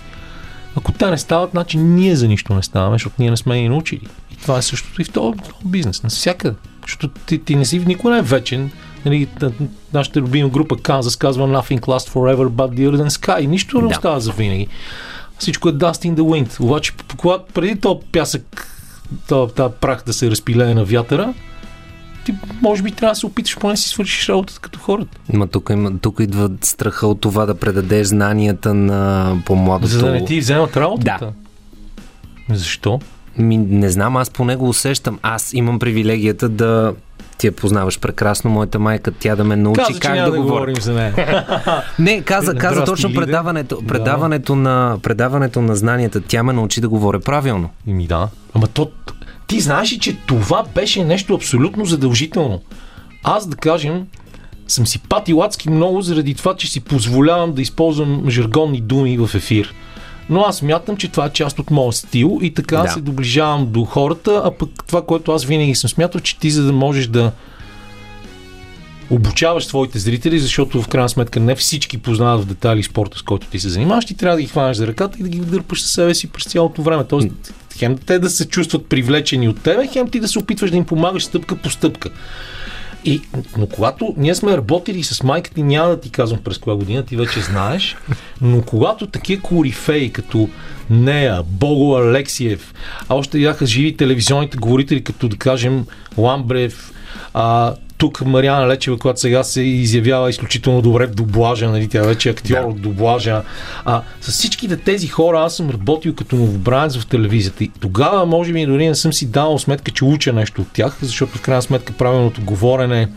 Ако 0.76 0.92
те 0.92 1.10
не 1.10 1.18
стават, 1.18 1.50
значи 1.50 1.78
ние 1.78 2.16
за 2.16 2.28
нищо 2.28 2.54
не 2.54 2.62
ставаме, 2.62 2.94
защото 2.94 3.16
ние 3.18 3.30
не 3.30 3.36
сме 3.36 3.60
ни 3.60 3.68
научили. 3.68 4.06
И 4.32 4.36
това 4.36 4.58
е 4.58 4.62
същото 4.62 5.02
и 5.02 5.04
в 5.04 5.10
този, 5.10 5.38
бизнес, 5.64 6.02
навсякъде. 6.02 6.56
Защото 6.82 7.08
ти, 7.08 7.38
ти 7.38 7.56
не 7.56 7.64
си, 7.64 7.78
никой 7.78 8.12
не 8.12 8.18
е 8.18 8.22
вечен. 8.22 8.70
Нали, 9.04 9.28
нашата 9.92 10.20
любима 10.20 10.48
група 10.48 10.76
Kansas 10.76 11.18
казва 11.18 11.48
Nothing 11.48 11.80
lasts 11.80 12.10
forever 12.10 12.48
but 12.48 12.74
the 12.74 12.90
earth 12.90 13.08
and 13.08 13.08
sky. 13.08 13.46
Нищо 13.46 13.80
не 13.80 13.88
да. 13.88 13.94
остава 13.94 14.20
за 14.20 14.32
винаги. 14.32 14.66
Всичко 15.38 15.68
е 15.68 15.72
dust 15.72 16.08
in 16.08 16.14
the 16.14 16.20
wind. 16.20 16.60
Обаче, 16.60 16.92
когато 17.16 17.52
преди 17.52 17.80
то 17.80 18.00
пясък 18.12 18.66
този 19.28 19.52
прах 19.80 20.02
да 20.06 20.12
се 20.12 20.30
разпилее 20.30 20.74
на 20.74 20.84
вятъра, 20.84 21.34
ти 22.24 22.34
може 22.62 22.82
би 22.82 22.90
трябва 22.90 23.12
да 23.12 23.16
се 23.16 23.26
опиташ 23.26 23.58
поне 23.58 23.76
си 23.76 23.88
свършиш 23.88 24.28
работата 24.28 24.60
като 24.60 24.78
хората. 24.78 25.18
Ма 25.32 25.46
тук, 25.46 25.70
има, 25.70 25.98
тук 25.98 26.20
идва 26.20 26.50
страха 26.60 27.06
от 27.06 27.20
това 27.20 27.46
да 27.46 27.54
предадеш 27.54 28.06
знанията 28.06 28.74
на 28.74 29.36
по-младото. 29.46 29.92
За 29.92 29.98
да 29.98 30.10
не 30.10 30.24
ти 30.24 30.40
вземат 30.40 30.76
работата? 30.76 31.32
Да. 32.48 32.56
Защо? 32.56 33.00
Ми, 33.38 33.58
не 33.58 33.90
знам, 33.90 34.16
аз 34.16 34.30
поне 34.30 34.56
го 34.56 34.68
усещам. 34.68 35.18
Аз 35.22 35.52
имам 35.52 35.78
привилегията 35.78 36.48
да 36.48 36.94
ти 37.40 37.46
я 37.46 37.52
познаваш 37.52 37.98
прекрасно, 37.98 38.50
моята 38.50 38.78
майка, 38.78 39.12
тя 39.12 39.36
да 39.36 39.44
ме 39.44 39.56
научи 39.56 39.80
каза, 39.80 40.00
как 40.00 40.14
да, 40.14 40.30
да 40.30 40.40
говорим 40.40 40.76
за 40.76 40.92
нея. 40.92 41.44
не, 41.98 42.22
каза, 42.22 42.54
каза 42.54 42.84
точно 42.84 43.14
предаването, 43.14 43.82
предаването, 43.88 44.54
да. 44.54 44.60
на, 44.60 44.98
предаването 45.02 45.62
на 45.62 45.76
знанията. 45.76 46.20
Тя 46.20 46.42
ме 46.42 46.52
научи 46.52 46.80
да 46.80 46.88
говоря 46.88 47.20
правилно. 47.20 47.70
Ими 47.86 48.06
да. 48.06 48.28
Ама 48.54 48.66
то, 48.66 48.90
ти 49.46 49.60
знаеш 49.60 49.92
ли, 49.92 49.98
че 49.98 50.16
това 50.26 50.64
беше 50.74 51.04
нещо 51.04 51.34
абсолютно 51.34 51.84
задължително. 51.84 52.60
Аз, 53.24 53.46
да 53.46 53.56
кажем, 53.56 54.06
съм 54.68 54.86
си 54.86 54.98
патил 54.98 55.42
адски 55.42 55.70
много 55.70 56.02
заради 56.02 56.34
това, 56.34 56.56
че 56.56 56.70
си 56.70 56.80
позволявам 56.80 57.52
да 57.52 57.62
използвам 57.62 58.24
жаргонни 58.28 58.80
думи 58.80 59.18
в 59.18 59.30
ефир. 59.34 59.74
Но 60.30 60.40
аз 60.40 60.62
мятам, 60.62 60.96
че 60.96 61.08
това 61.08 61.26
е 61.26 61.30
част 61.30 61.58
от 61.58 61.70
моят 61.70 61.94
стил 61.94 62.38
и 62.42 62.54
така 62.54 62.76
да. 62.76 62.88
се 62.88 63.00
доближавам 63.00 63.66
до 63.70 63.84
хората, 63.84 64.42
а 64.44 64.50
пък 64.50 64.70
това, 64.86 65.06
което 65.06 65.32
аз 65.32 65.44
винаги 65.44 65.74
съм 65.74 65.90
смятал, 65.90 66.20
че 66.20 66.38
ти 66.38 66.50
за 66.50 66.64
да 66.64 66.72
можеш 66.72 67.06
да 67.06 67.32
обучаваш 69.10 69.64
своите 69.64 69.98
зрители, 69.98 70.38
защото 70.38 70.82
в 70.82 70.88
крайна 70.88 71.08
сметка 71.08 71.40
не 71.40 71.54
всички 71.54 71.98
познават 71.98 72.44
в 72.44 72.48
детайли 72.48 72.82
спорта, 72.82 73.18
с 73.18 73.22
който 73.22 73.46
ти 73.46 73.60
се 73.60 73.68
занимаваш, 73.68 74.04
ти 74.04 74.16
трябва 74.16 74.36
да 74.36 74.42
ги 74.42 74.48
хванеш 74.48 74.76
за 74.76 74.86
ръката 74.86 75.18
и 75.18 75.22
да 75.22 75.28
ги 75.28 75.40
дърпаш 75.40 75.82
със 75.82 75.92
себе 75.92 76.14
си 76.14 76.26
през 76.26 76.44
цялото 76.44 76.82
време. 76.82 77.04
Тоест, 77.04 77.28
хем 77.78 77.98
те 77.98 78.18
да 78.18 78.30
се 78.30 78.48
чувстват 78.48 78.86
привлечени 78.86 79.48
от 79.48 79.62
тебе, 79.62 79.86
хем 79.86 80.08
ти 80.08 80.20
да 80.20 80.28
се 80.28 80.38
опитваш 80.38 80.70
да 80.70 80.76
им 80.76 80.84
помагаш 80.84 81.24
стъпка 81.24 81.56
по 81.56 81.70
стъпка. 81.70 82.10
И, 83.04 83.22
но 83.58 83.66
когато 83.66 84.14
ние 84.16 84.34
сме 84.34 84.56
работили 84.56 85.02
с 85.02 85.22
майка 85.22 85.50
ти, 85.50 85.62
няма 85.62 85.88
да 85.88 86.00
ти 86.00 86.10
казвам 86.10 86.40
през 86.44 86.58
коя 86.58 86.76
година, 86.76 87.04
ти 87.04 87.16
вече 87.16 87.40
знаеш, 87.40 87.96
но 88.40 88.62
когато 88.62 89.06
такива 89.06 89.42
корифеи, 89.42 90.12
като 90.12 90.48
нея, 90.90 91.42
Бого 91.46 91.96
Алексиев, 91.96 92.74
а 93.08 93.14
още 93.14 93.38
бяха 93.38 93.66
живи 93.66 93.96
телевизионните 93.96 94.56
говорители, 94.56 95.04
като 95.04 95.28
да 95.28 95.36
кажем 95.36 95.86
Ламбрев, 96.18 96.92
а, 97.34 97.74
тук 98.00 98.24
Мариана 98.26 98.68
Лечева, 98.68 98.98
която 98.98 99.20
сега 99.20 99.44
се 99.44 99.62
изявява 99.62 100.30
изключително 100.30 100.82
добре 100.82 101.06
в 101.06 101.14
дублажа, 101.14 101.68
нали, 101.68 101.88
тя 101.88 102.02
вече 102.02 102.28
е 102.28 102.32
актьор 102.32 102.60
да. 102.60 102.66
от 102.66 102.80
дублажа. 102.80 103.42
А, 103.84 104.02
с 104.20 104.30
всичките 104.30 104.76
тези 104.76 105.08
хора 105.08 105.40
аз 105.40 105.56
съм 105.56 105.70
работил 105.70 106.14
като 106.14 106.36
новобранец 106.36 106.96
в 106.96 107.06
телевизията. 107.06 107.64
И 107.64 107.70
тогава, 107.80 108.26
може 108.26 108.52
би, 108.52 108.66
дори 108.66 108.88
не 108.88 108.94
съм 108.94 109.12
си 109.12 109.26
дал 109.26 109.58
сметка, 109.58 109.90
че 109.90 110.04
уча 110.04 110.32
нещо 110.32 110.62
от 110.62 110.68
тях, 110.72 110.98
защото 111.02 111.38
в 111.38 111.40
крайна 111.40 111.62
сметка 111.62 111.92
правилното 111.92 112.40
говорене 112.40 113.08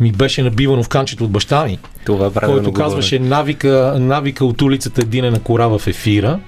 ми 0.00 0.12
беше 0.12 0.42
набивано 0.42 0.82
в 0.82 0.88
канчето 0.88 1.24
от 1.24 1.30
баща 1.30 1.64
ми, 1.64 1.78
Това 2.04 2.26
е 2.26 2.46
който 2.46 2.72
казваше 2.72 3.18
навика, 3.18 3.96
навика 3.98 4.44
от 4.44 4.62
улицата 4.62 5.02
Динена 5.04 5.40
кора 5.40 5.66
в 5.66 5.86
ефира 5.86 6.40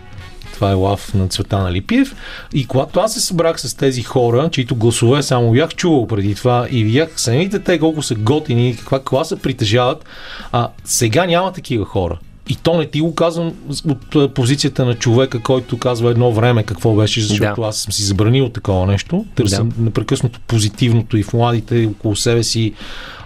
това 0.63 0.71
е 0.71 0.75
лав 0.75 1.15
на 1.15 1.29
Цветана 1.29 1.73
Липиев. 1.73 2.15
И 2.53 2.67
когато 2.67 3.01
аз 3.01 3.15
се 3.15 3.21
събрах 3.21 3.61
с 3.61 3.75
тези 3.75 4.03
хора, 4.03 4.49
чието 4.53 4.77
гласове 4.77 5.23
само 5.23 5.53
бях 5.53 5.75
чувал 5.75 6.07
преди 6.07 6.35
това 6.35 6.67
и 6.71 6.85
видях 6.85 7.09
самите 7.17 7.59
те 7.59 7.79
колко 7.79 8.03
са 8.03 8.15
готини 8.15 8.71
и 8.71 8.77
каква 8.77 9.01
класа 9.01 9.37
притежават, 9.37 10.05
а 10.53 10.69
сега 10.85 11.27
няма 11.27 11.53
такива 11.53 11.85
хора. 11.85 12.19
И 12.49 12.57
то 12.57 12.79
не 12.79 12.87
ти 12.87 13.01
го 13.01 13.15
казвам 13.15 13.53
от 13.89 14.35
позицията 14.35 14.85
на 14.85 14.95
човека, 14.95 15.43
който 15.43 15.79
казва 15.79 16.11
едно 16.11 16.33
време 16.33 16.63
какво 16.63 16.95
беше, 16.95 17.21
защото 17.21 17.61
да. 17.61 17.69
аз 17.69 17.77
съм 17.77 17.93
си 17.93 18.03
забранил 18.03 18.49
такова 18.49 18.87
нещо. 18.87 19.25
Търсим 19.35 19.69
да. 19.69 19.83
непрекъснато 19.83 20.41
позитивното 20.41 21.17
и 21.17 21.23
в 21.23 21.33
младите 21.33 21.87
около 21.87 22.17
себе 22.17 22.43
си, 22.43 22.73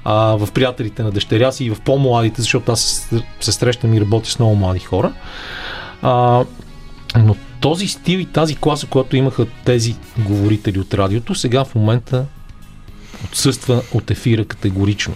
а, 0.05 0.14
в 0.14 0.49
приятелите 0.53 1.03
на 1.03 1.11
дъщеря 1.11 1.53
си 1.53 1.64
и 1.64 1.70
в 1.70 1.81
по-младите, 1.81 2.42
защото 2.42 2.72
аз 2.72 2.81
се, 2.81 3.22
се 3.40 3.53
срещам 3.53 3.94
и 3.94 4.01
работя 4.01 4.31
с 4.31 4.38
много 4.38 4.57
млади 4.57 4.81
хора. 4.81 5.12
А, 6.03 6.44
но 7.18 7.37
този 7.61 7.88
стил 7.88 8.18
и 8.18 8.24
тази 8.24 8.57
класа, 8.57 8.87
която 8.87 9.16
имаха 9.16 9.46
тези 9.64 9.94
говорители 10.18 10.79
от 10.79 10.94
радиото, 10.94 11.35
сега 11.35 11.64
в 11.64 11.74
момента 11.74 12.24
отсъства 13.24 13.83
от 13.92 14.11
ефира 14.11 14.44
категорично. 14.44 15.14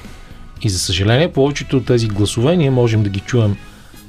И 0.63 0.69
за 0.71 0.79
съжаление, 0.79 1.33
повечето 1.33 1.77
от 1.77 1.87
тези 1.87 2.09
гласове 2.09 2.57
ние 2.57 2.71
можем 2.71 3.03
да 3.03 3.09
ги 3.09 3.21
чуем 3.21 3.57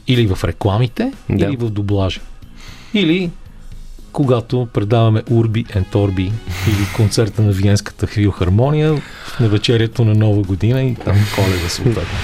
или 0.08 0.28
в 0.28 0.44
рекламите, 0.44 1.14
да. 1.30 1.46
или 1.46 1.56
в 1.56 1.70
дублажа. 1.70 2.20
Или 2.94 3.30
когато 4.12 4.68
предаваме 4.74 5.24
Урби 5.30 5.66
and 5.66 5.92
Торби 5.92 6.32
или 6.68 6.88
концерта 6.96 7.42
на 7.42 7.52
Виенската 7.52 8.08
филхармония 8.08 8.96
в 9.26 9.40
навечерието 9.40 10.06
на 10.06 10.14
Нова 10.14 10.42
година 10.42 10.84
и 10.84 10.96
там 10.96 11.16
коледа 11.36 11.70
съответно. 11.70 12.18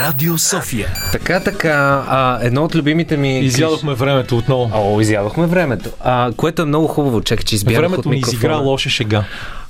Радио 0.00 0.38
София. 0.38 0.88
Така, 1.12 1.40
така, 1.40 2.04
а, 2.08 2.38
едно 2.42 2.64
от 2.64 2.74
любимите 2.74 3.16
ми... 3.16 3.40
Изядохме 3.40 3.94
времето 3.94 4.36
отново. 4.36 4.70
О, 4.74 5.00
изядохме 5.00 5.46
времето. 5.46 5.90
А, 6.00 6.32
което 6.36 6.62
е 6.62 6.64
много 6.64 6.86
хубаво. 6.86 7.20
Чакай, 7.20 7.44
че 7.44 7.54
избягах 7.54 7.80
Времето 7.80 8.00
от 8.00 8.06
ни 8.06 8.18
изигра 8.18 8.56
лоша 8.56 8.90
шега. 8.90 9.24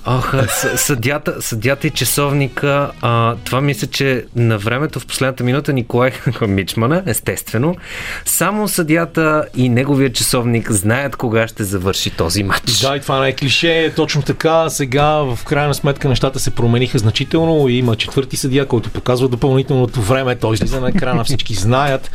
Ох, 0.06 0.34
съдята, 0.76 1.42
съдята 1.42 1.86
и 1.86 1.90
часовника, 1.90 2.90
а, 3.00 3.34
това 3.44 3.60
мисля, 3.60 3.86
че 3.86 4.24
на 4.36 4.58
времето 4.58 5.00
в 5.00 5.06
последната 5.06 5.44
минута 5.44 5.72
Николай 5.72 6.12
Мичмана, 6.48 7.02
естествено, 7.06 7.76
само 8.24 8.68
съдята 8.68 9.44
и 9.56 9.68
неговия 9.68 10.12
часовник 10.12 10.72
знаят 10.72 11.16
кога 11.16 11.48
ще 11.48 11.64
завърши 11.64 12.10
този 12.10 12.42
матч. 12.42 12.80
Да, 12.80 12.96
и 12.96 13.00
това 13.00 13.20
не 13.20 13.28
е 13.28 13.32
клише, 13.32 13.92
точно 13.96 14.22
така. 14.22 14.70
Сега 14.70 15.06
в 15.06 15.38
крайна 15.44 15.74
сметка 15.74 16.08
нещата 16.08 16.40
се 16.40 16.50
промениха 16.50 16.98
значително. 16.98 17.68
Има 17.68 17.96
четвърти 17.96 18.36
съдия, 18.36 18.66
който 18.66 18.90
показва 18.90 19.28
допълнителното 19.28 20.02
време. 20.02 20.36
Той 20.36 20.54
излиза 20.54 20.80
на 20.80 20.88
екрана, 20.88 21.24
всички 21.24 21.54
знаят. 21.54 22.10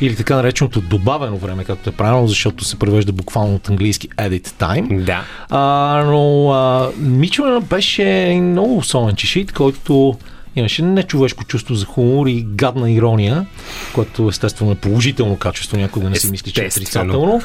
Или 0.00 0.16
така 0.16 0.36
нареченото 0.36 0.80
добавено 0.80 1.36
време, 1.36 1.64
както 1.64 1.90
е 1.90 1.92
правилно, 1.92 2.28
защото 2.28 2.64
се 2.64 2.78
превежда 2.78 3.12
буквално 3.12 3.54
от 3.54 3.68
английски 3.68 4.08
edit 4.08 4.46
time. 4.48 5.04
Да. 5.04 5.24
А, 5.50 6.04
но 6.06 6.50
а, 6.50 6.90
Мичман 7.24 7.62
беше 7.62 8.38
много 8.42 8.78
особен 8.78 9.16
чешит, 9.16 9.52
който 9.52 10.16
Имаше 10.56 10.82
нечовешко 10.82 11.44
чувство 11.44 11.74
за 11.74 11.86
хумор 11.86 12.26
и 12.26 12.42
гадна 12.42 12.92
ирония, 12.92 13.46
което 13.94 14.28
естествено 14.28 14.70
е 14.70 14.74
положително 14.74 15.36
качество, 15.36 15.76
някой 15.76 16.02
да 16.02 16.10
не 16.10 16.16
си 16.16 16.30
мисли, 16.30 16.52
че 16.52 16.64
е 16.64 16.66
отрицателно. 16.66 17.42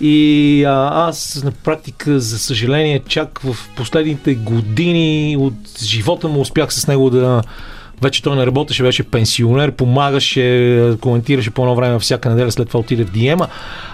И 0.00 0.64
а, 0.64 0.90
аз 1.08 1.42
на 1.44 1.50
практика, 1.50 2.20
за 2.20 2.38
съжаление, 2.38 3.02
чак 3.08 3.38
в 3.38 3.56
последните 3.76 4.34
години 4.34 5.36
от 5.40 5.82
живота 5.82 6.28
му 6.28 6.40
успях 6.40 6.74
с 6.74 6.86
него 6.86 7.10
да 7.10 7.42
вече 8.02 8.22
той 8.22 8.36
не 8.36 8.46
работеше, 8.46 8.82
беше 8.82 9.02
пенсионер, 9.02 9.72
помагаше, 9.72 10.96
коментираше 11.00 11.50
по 11.50 11.62
едно 11.62 11.74
време 11.74 11.98
всяка 11.98 12.30
неделя, 12.30 12.52
след 12.52 12.68
това 12.68 12.80
отиде 12.80 13.04
в 13.04 13.10
Диема. 13.10 13.48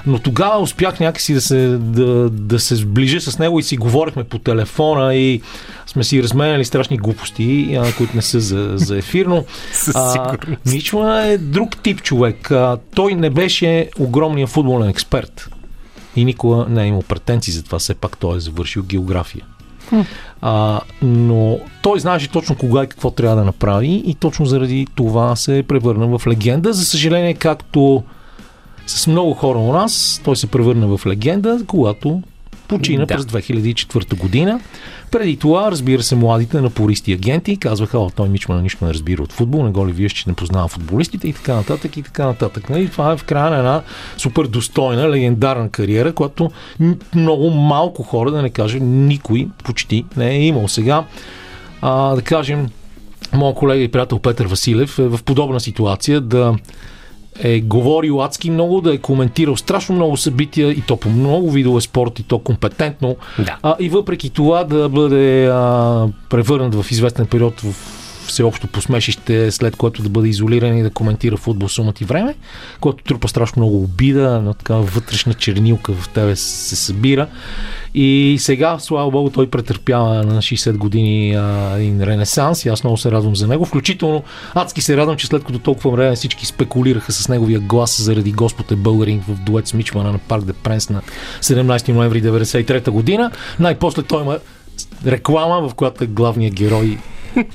Но 0.07 0.19
тогава 0.19 0.59
успях 0.59 1.01
някакси 1.01 1.35
да 1.35 1.41
се, 1.41 1.69
да, 1.69 2.31
да 2.31 2.59
се 2.59 2.77
сближа 2.77 3.21
с 3.21 3.39
него 3.39 3.59
и 3.59 3.63
си 3.63 3.77
говорихме 3.77 4.25
по 4.25 4.39
телефона 4.39 5.15
и 5.15 5.41
сме 5.87 6.05
си 6.05 6.23
разменяли 6.23 6.65
страшни 6.65 6.97
глупости, 6.97 7.79
а, 7.81 7.93
които 7.93 8.17
не 8.17 8.23
са 8.23 8.41
за, 8.41 8.73
за 8.75 8.99
ефир, 8.99 9.27
но 9.27 9.45
а, 9.95 10.37
Мичман 10.67 11.25
е 11.25 11.39
друг 11.39 11.77
тип 11.83 12.03
човек. 12.03 12.51
А, 12.51 12.79
той 12.95 13.15
не 13.15 13.31
беше 13.31 13.89
огромния 13.99 14.47
футболен 14.47 14.89
експерт 14.89 15.49
и 16.17 16.25
никога 16.25 16.67
не 16.69 16.85
е 16.85 16.87
имал 16.87 17.03
претенции 17.03 17.53
за 17.53 17.63
това, 17.63 17.79
все 17.79 17.95
пак 17.95 18.19
той 18.19 18.37
е 18.37 18.41
завършил 18.41 18.83
география. 18.83 19.45
А, 20.43 20.81
но 21.03 21.59
той 21.83 22.01
знаеше 22.01 22.31
точно 22.31 22.57
кога 22.57 22.85
и 22.85 22.87
какво 22.87 23.11
трябва 23.11 23.37
да 23.37 23.45
направи 23.45 24.03
и 24.07 24.15
точно 24.15 24.47
заради 24.47 24.87
това 24.95 25.37
се 25.37 25.59
е 25.59 25.63
превърна 25.63 26.19
в 26.19 26.27
легенда. 26.27 26.73
За 26.73 26.85
съжаление, 26.85 27.35
както 27.35 28.03
с 28.87 29.07
много 29.07 29.35
хора 29.35 29.59
у 29.59 29.73
нас, 29.73 30.21
той 30.25 30.37
се 30.37 30.47
превърна 30.47 30.97
в 30.97 31.07
легенда, 31.07 31.61
когато 31.67 32.23
почина 32.71 33.07
да. 33.07 33.15
през 33.15 33.25
2004 33.25 34.17
година. 34.17 34.61
Преди 35.11 35.37
това, 35.37 35.71
разбира 35.71 36.03
се, 36.03 36.17
младите 36.17 36.61
напористи 36.61 37.13
агенти 37.13 37.57
казваха, 37.57 37.99
о, 37.99 38.11
той 38.11 38.29
Мичман 38.29 38.63
нищо 38.63 38.85
не 38.85 38.95
разбира 38.95 39.23
от 39.23 39.33
футбол, 39.33 39.65
не 39.65 39.71
го 39.71 39.89
ли 39.89 39.93
виеш, 39.93 40.13
че 40.13 40.25
не 40.27 40.35
познава 40.35 40.69
футболистите 40.69 41.29
и 41.29 41.33
така 41.33 41.55
нататък 41.55 41.97
и 41.97 42.03
така 42.03 42.27
нататък. 42.27 42.71
Нали? 42.71 42.89
Това 42.89 43.13
е 43.13 43.17
в 43.17 43.25
края 43.25 43.51
на 43.51 43.59
една 43.59 43.83
супер 44.17 44.45
достойна, 44.45 45.11
легендарна 45.11 45.71
кариера, 45.71 46.13
която 46.13 46.51
много 47.15 47.51
малко 47.51 48.03
хора, 48.03 48.31
да 48.31 48.43
не 48.43 48.51
кажа 48.51 48.79
никой, 48.81 49.49
почти 49.65 50.05
не 50.17 50.31
е 50.31 50.47
имал. 50.47 50.69
Сега, 50.69 51.05
а, 51.83 52.15
да 52.15 52.23
кажем, 52.23 52.69
моят 53.33 53.57
колега 53.57 53.83
и 53.83 53.91
приятел 53.91 54.19
Петър 54.19 54.47
Василев 54.47 54.99
е 54.99 55.09
в 55.09 55.21
подобна 55.25 55.61
ситуация 55.61 56.21
да 56.21 56.55
е 57.43 57.61
говорил 57.61 58.23
адски 58.23 58.51
много, 58.51 58.81
да 58.81 58.95
е 58.95 58.99
коментирал 58.99 59.57
страшно 59.57 59.95
много 59.95 60.17
събития 60.17 60.71
и 60.71 60.81
то 60.81 60.97
по 60.97 61.09
много 61.09 61.51
видове 61.51 61.81
спорт 61.81 62.19
и 62.19 62.23
то 62.23 62.39
компетентно. 62.39 63.17
Да. 63.39 63.59
А, 63.63 63.77
и 63.81 63.89
въпреки 63.89 64.31
това 64.31 64.65
да 64.65 64.89
бъде 64.89 65.47
а, 65.47 66.07
превърнат 66.31 66.75
в 66.75 66.91
известен 66.91 67.27
период 67.27 67.61
в 67.61 68.00
всеобщо 68.31 68.67
посмешище, 68.67 69.51
след 69.51 69.77
което 69.77 70.03
да 70.03 70.09
бъде 70.09 70.29
изолиран 70.29 70.77
и 70.77 70.83
да 70.83 70.91
коментира 70.91 71.37
футбол 71.37 71.69
сумът 71.69 72.01
и 72.01 72.05
време, 72.05 72.35
което 72.81 73.05
трупа 73.05 73.29
страшно 73.29 73.61
много 73.61 73.83
обида, 73.83 74.41
но 74.45 74.55
такава 74.55 74.83
вътрешна 74.83 75.35
чернилка 75.35 75.93
в 75.93 76.09
тебе 76.09 76.37
се 76.37 76.77
събира. 76.77 77.27
И 77.95 78.37
сега, 78.41 78.79
слава 78.79 79.11
богу, 79.11 79.31
той 79.31 79.51
претърпява 79.51 80.25
на 80.25 80.43
60 80.43 80.77
години 80.77 81.35
а, 81.35 81.77
един 81.77 82.03
ренесанс 82.03 82.65
и 82.65 82.69
аз 82.69 82.85
много 82.85 82.97
се 82.97 83.11
радвам 83.11 83.37
за 83.37 83.47
него. 83.47 83.65
Включително, 83.65 84.23
адски 84.55 84.81
се 84.81 84.97
радвам, 84.97 85.17
че 85.17 85.27
след 85.27 85.45
като 85.45 85.59
толкова 85.59 85.91
време 85.91 86.17
всички 86.17 86.47
спекулираха 86.47 87.13
с 87.13 87.29
неговия 87.29 87.61
глас 87.61 88.03
заради 88.03 88.33
Господ 88.33 88.73
е 88.73 88.77
българин 88.77 89.23
в 89.29 89.35
дует 89.35 89.67
с 89.67 89.75
Мичмана 89.75 90.13
на 90.13 90.19
Парк 90.19 90.45
де 90.45 90.53
Пренс 90.53 90.91
на 90.91 91.03
17 91.43 91.89
ноември 91.89 92.23
1993 92.23 92.91
година. 92.91 93.31
Най-после 93.61 94.03
той 94.03 94.23
има 94.23 94.39
реклама, 95.07 95.69
в 95.69 95.75
която 95.75 96.05
е 96.05 96.07
главният 96.07 96.55
герой 96.55 96.99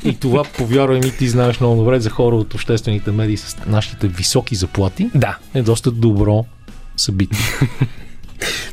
и 0.03 0.15
това, 0.15 0.43
повярвай 0.43 0.99
ми, 0.99 1.11
ти 1.11 1.29
знаеш 1.29 1.59
много 1.59 1.75
добре 1.75 1.99
за 1.99 2.09
хора 2.09 2.35
от 2.35 2.53
обществените 2.53 3.11
медии 3.11 3.37
с 3.37 3.57
нашите 3.67 4.07
високи 4.07 4.55
заплати. 4.55 5.09
Да. 5.15 5.37
Е 5.53 5.61
доста 5.61 5.91
добро 5.91 6.45
събитие. 6.97 7.39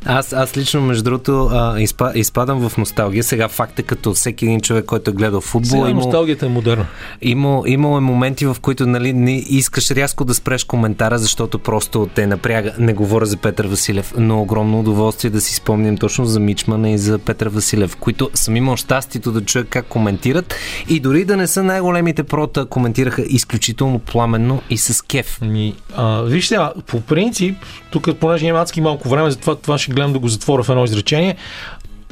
Аз, 0.04 0.32
аз 0.32 0.56
лично, 0.56 0.80
между 0.80 1.04
другото, 1.04 1.50
а, 1.52 1.80
изпа, 1.80 2.12
изпадам 2.14 2.68
в 2.68 2.78
носталгия. 2.78 3.24
Сега 3.24 3.48
факт 3.48 3.78
е 3.78 3.82
като 3.82 4.14
всеки 4.14 4.44
един 4.44 4.60
човек, 4.60 4.84
който 4.84 5.10
е 5.10 5.14
гледал 5.14 5.40
футбол. 5.40 5.70
Сега 5.70 5.90
имал, 5.90 6.04
носталгията 6.04 6.46
е 6.46 6.48
модерна. 6.48 6.86
Имало, 7.22 7.66
имало 7.66 7.98
е 7.98 8.00
моменти, 8.00 8.46
в 8.46 8.56
които 8.62 8.86
нали, 8.86 9.12
не 9.12 9.36
искаш 9.36 9.90
рязко 9.90 10.24
да 10.24 10.34
спреш 10.34 10.64
коментара, 10.64 11.18
защото 11.18 11.58
просто 11.58 12.08
те 12.14 12.26
напряга. 12.26 12.72
Не 12.78 12.92
говоря 12.92 13.26
за 13.26 13.36
Петър 13.36 13.66
Василев, 13.66 14.14
но 14.16 14.42
огромно 14.42 14.80
удоволствие 14.80 15.30
да 15.30 15.40
си 15.40 15.54
спомням 15.54 15.96
точно 15.96 16.24
за 16.24 16.40
Мичмана 16.40 16.90
и 16.90 16.98
за 16.98 17.18
Петър 17.18 17.48
Василев, 17.48 17.96
които 17.96 18.30
съм 18.34 18.56
имал 18.56 18.76
щастието 18.76 19.32
да 19.32 19.44
чуя 19.44 19.64
как 19.64 19.86
коментират 19.86 20.54
и 20.88 21.00
дори 21.00 21.24
да 21.24 21.36
не 21.36 21.46
са 21.46 21.62
най-големите 21.62 22.22
прота, 22.22 22.66
коментираха 22.66 23.22
изключително 23.22 23.98
пламенно 23.98 24.62
и 24.70 24.78
с 24.78 25.02
кеф. 25.02 25.40
Ми, 25.40 25.74
а, 25.96 26.22
вижте, 26.22 26.58
по 26.86 27.00
принцип, 27.00 27.56
тук 27.90 28.08
понеже 28.20 28.46
има 28.46 28.60
адски 28.60 28.80
малко 28.80 29.08
време, 29.08 29.30
затова 29.30 29.56
това 29.56 29.78
ще 29.78 29.91
гледам 29.92 30.12
да 30.12 30.18
го 30.18 30.28
затворя 30.28 30.62
в 30.62 30.68
едно 30.68 30.84
изречение. 30.84 31.36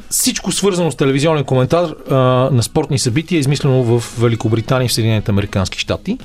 Всичко 0.09 0.51
свързано 0.51 0.91
с 0.91 0.95
телевизионен 0.95 1.43
коментар 1.43 1.95
а, 2.09 2.15
на 2.51 2.63
спортни 2.63 2.99
събития 2.99 3.37
е 3.37 3.39
измислено 3.39 3.83
в 3.83 4.15
Великобритания 4.19 4.85
и 4.85 4.89
в 4.89 4.93
Съединените 4.93 5.31
Американски 5.31 5.79
щати. 5.79 6.17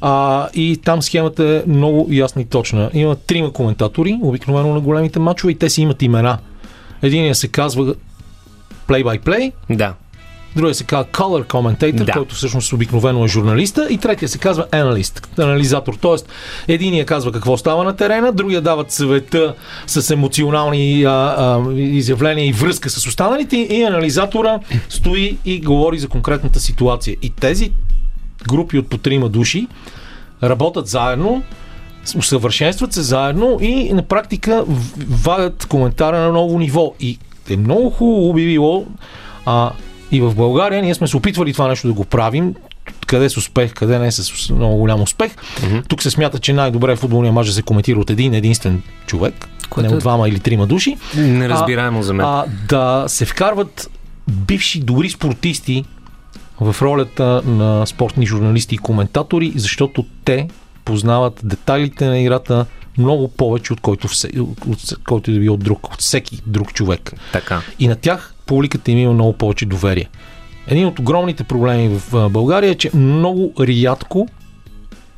А, 0.00 0.48
и 0.54 0.80
там 0.84 1.02
схемата 1.02 1.44
е 1.44 1.70
много 1.70 2.08
ясна 2.10 2.42
и 2.42 2.44
точна. 2.44 2.90
Има 2.92 3.16
трима 3.16 3.52
коментатори, 3.52 4.18
обикновено 4.22 4.74
на 4.74 4.80
големите 4.80 5.18
матчове, 5.18 5.52
и 5.52 5.58
те 5.58 5.70
си 5.70 5.82
имат 5.82 6.02
имена. 6.02 6.38
Единият 7.02 7.38
се 7.38 7.48
казва 7.48 7.94
play-by-play, 8.88 9.52
Да. 9.70 9.94
Другия 10.56 10.74
се 10.74 10.84
казва 10.84 11.10
color 11.12 11.46
commentator, 11.46 12.04
Да. 12.04 12.12
който 12.12 12.34
всъщност 12.34 12.72
обикновено 12.72 13.24
е 13.24 13.28
журналиста, 13.28 13.86
и 13.90 13.98
третия 13.98 14.28
се 14.28 14.38
казва 14.38 14.66
analyst, 14.72 15.38
анализатор. 15.38 15.94
Тоест, 16.00 16.28
единия 16.68 17.06
казва 17.06 17.32
какво 17.32 17.56
става 17.56 17.84
на 17.84 17.96
терена, 17.96 18.32
другия 18.32 18.60
дават 18.60 18.90
съвета 18.90 19.54
с 19.86 20.10
емоционални 20.10 21.04
а, 21.04 21.10
а, 21.10 21.72
изявления 21.74 22.46
и 22.46 22.52
връзка 22.52 22.90
с 22.90 23.06
останалите, 23.06 23.56
и 23.56 23.82
анализатора 23.82 24.58
стои 24.88 25.38
и 25.44 25.60
говори 25.60 25.98
за 25.98 26.08
конкретната 26.08 26.60
ситуация. 26.60 27.16
И 27.22 27.30
тези 27.30 27.72
групи 28.48 28.78
от 28.78 28.88
по 28.88 28.98
трима 28.98 29.28
души 29.28 29.66
работят 30.42 30.86
заедно, 30.86 31.42
усъвършенстват 32.16 32.92
се 32.92 33.02
заедно 33.02 33.58
и 33.60 33.92
на 33.92 34.02
практика 34.02 34.64
вадят 35.08 35.66
коментара 35.66 36.20
на 36.20 36.32
ново 36.32 36.58
ниво. 36.58 36.94
И 37.00 37.18
е 37.50 37.56
много 37.56 37.90
хубаво 37.90 38.32
би 38.32 38.46
било 38.46 38.86
а, 39.46 39.70
и 40.12 40.20
в 40.20 40.34
България 40.34 40.82
ние 40.82 40.94
сме 40.94 41.06
се 41.06 41.16
опитвали 41.16 41.52
това 41.52 41.68
нещо 41.68 41.86
да 41.86 41.92
го 41.92 42.04
правим. 42.04 42.54
Къде 43.06 43.30
с 43.30 43.36
успех, 43.36 43.74
къде 43.74 43.98
не 43.98 44.12
с 44.12 44.50
много 44.50 44.76
голям 44.76 45.02
успех. 45.02 45.32
Mm-hmm. 45.34 45.88
Тук 45.88 46.02
се 46.02 46.10
смята, 46.10 46.38
че 46.38 46.52
най-добре 46.52 46.96
футболния 46.96 47.32
мач 47.32 47.46
да 47.46 47.52
се 47.52 47.62
коментира 47.62 48.00
от 48.00 48.10
един 48.10 48.34
единствен 48.34 48.82
човек, 49.06 49.48
Което 49.70 49.88
не 49.88 49.92
е- 49.92 49.96
от 49.96 50.00
двама 50.00 50.28
или 50.28 50.40
трима 50.40 50.66
души. 50.66 50.96
Неразбираемо 51.16 52.02
за 52.02 52.14
мен. 52.14 52.26
А, 52.26 52.44
да 52.68 53.04
се 53.08 53.24
вкарват 53.24 53.90
бивши 54.30 54.80
добри 54.80 55.10
спортисти 55.10 55.84
в 56.60 56.76
ролята 56.82 57.42
на 57.46 57.86
спортни 57.86 58.26
журналисти 58.26 58.74
и 58.74 58.78
коментатори, 58.78 59.52
защото 59.56 60.04
те 60.24 60.48
познават 60.84 61.40
детайлите 61.44 62.06
на 62.06 62.18
играта 62.18 62.66
много 62.98 63.28
повече 63.28 63.72
от 63.72 63.80
който, 63.80 64.08
все, 64.08 64.30
от, 64.40 64.94
който 65.04 65.30
и 65.30 65.34
да 65.34 65.40
било 65.40 65.56
друг, 65.56 65.94
от 65.94 66.00
всеки 66.00 66.42
друг 66.46 66.72
човек. 66.72 67.12
Така. 67.32 67.62
И 67.78 67.88
на 67.88 67.96
тях 67.96 68.31
публиката 68.46 68.90
им 68.90 68.98
има 68.98 69.12
много 69.12 69.32
повече 69.32 69.66
доверие. 69.66 70.08
Един 70.66 70.86
от 70.86 70.98
огромните 70.98 71.44
проблеми 71.44 71.88
в 71.88 72.28
България 72.30 72.70
е, 72.70 72.74
че 72.74 72.90
много 72.94 73.52
рядко, 73.60 74.28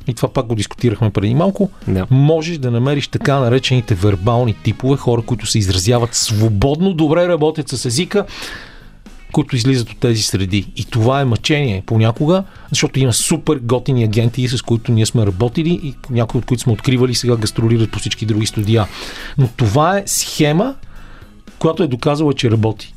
и 0.07 0.13
това 0.13 0.29
пак 0.29 0.45
го 0.45 0.55
дискутирахме 0.55 1.09
преди 1.09 1.35
малко, 1.35 1.69
Да. 1.87 2.07
можеш 2.11 2.57
да 2.57 2.71
намериш 2.71 3.07
така 3.07 3.39
наречените 3.39 3.95
вербални 3.95 4.55
типове, 4.63 4.97
хора, 4.97 5.21
които 5.21 5.45
се 5.45 5.59
изразяват 5.59 6.15
свободно, 6.15 6.93
добре 6.93 7.27
работят 7.27 7.69
с 7.69 7.85
езика, 7.85 8.25
които 9.31 9.55
излизат 9.55 9.89
от 9.89 9.97
тези 9.97 10.21
среди. 10.21 10.71
И 10.75 10.85
това 10.85 11.21
е 11.21 11.25
мъчение 11.25 11.83
понякога, 11.85 12.43
защото 12.69 12.99
има 12.99 13.13
супер 13.13 13.59
готини 13.63 14.03
агенти, 14.03 14.47
с 14.47 14.61
които 14.61 14.91
ние 14.91 15.05
сме 15.05 15.25
работили 15.25 15.79
и 15.83 15.95
някои 16.09 16.39
от 16.39 16.45
които 16.45 16.63
сме 16.63 16.73
откривали 16.73 17.15
сега 17.15 17.35
гастролират 17.35 17.91
по 17.91 17.99
всички 17.99 18.25
други 18.25 18.45
студия. 18.45 18.87
Но 19.37 19.47
това 19.57 19.97
е 19.97 20.03
схема, 20.05 20.75
която 21.59 21.83
е 21.83 21.87
доказала, 21.87 22.33
че 22.33 22.51
работи. 22.51 22.94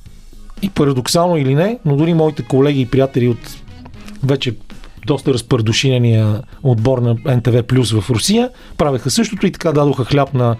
И 0.62 0.68
парадоксално 0.68 1.36
или 1.36 1.54
не, 1.54 1.78
но 1.84 1.96
дори 1.96 2.14
моите 2.14 2.42
колеги 2.42 2.80
и 2.80 2.86
приятели 2.86 3.28
от 3.28 3.56
вече 4.24 4.54
доста 5.06 5.34
разпърдушинения 5.34 6.42
отбор 6.62 6.98
на 6.98 7.16
НТВ 7.36 7.62
Плюс 7.62 7.92
в 7.92 8.10
Русия 8.10 8.50
правеха 8.78 9.10
същото 9.10 9.46
и 9.46 9.52
така 9.52 9.72
дадоха 9.72 10.04
хляб 10.04 10.34
на 10.34 10.56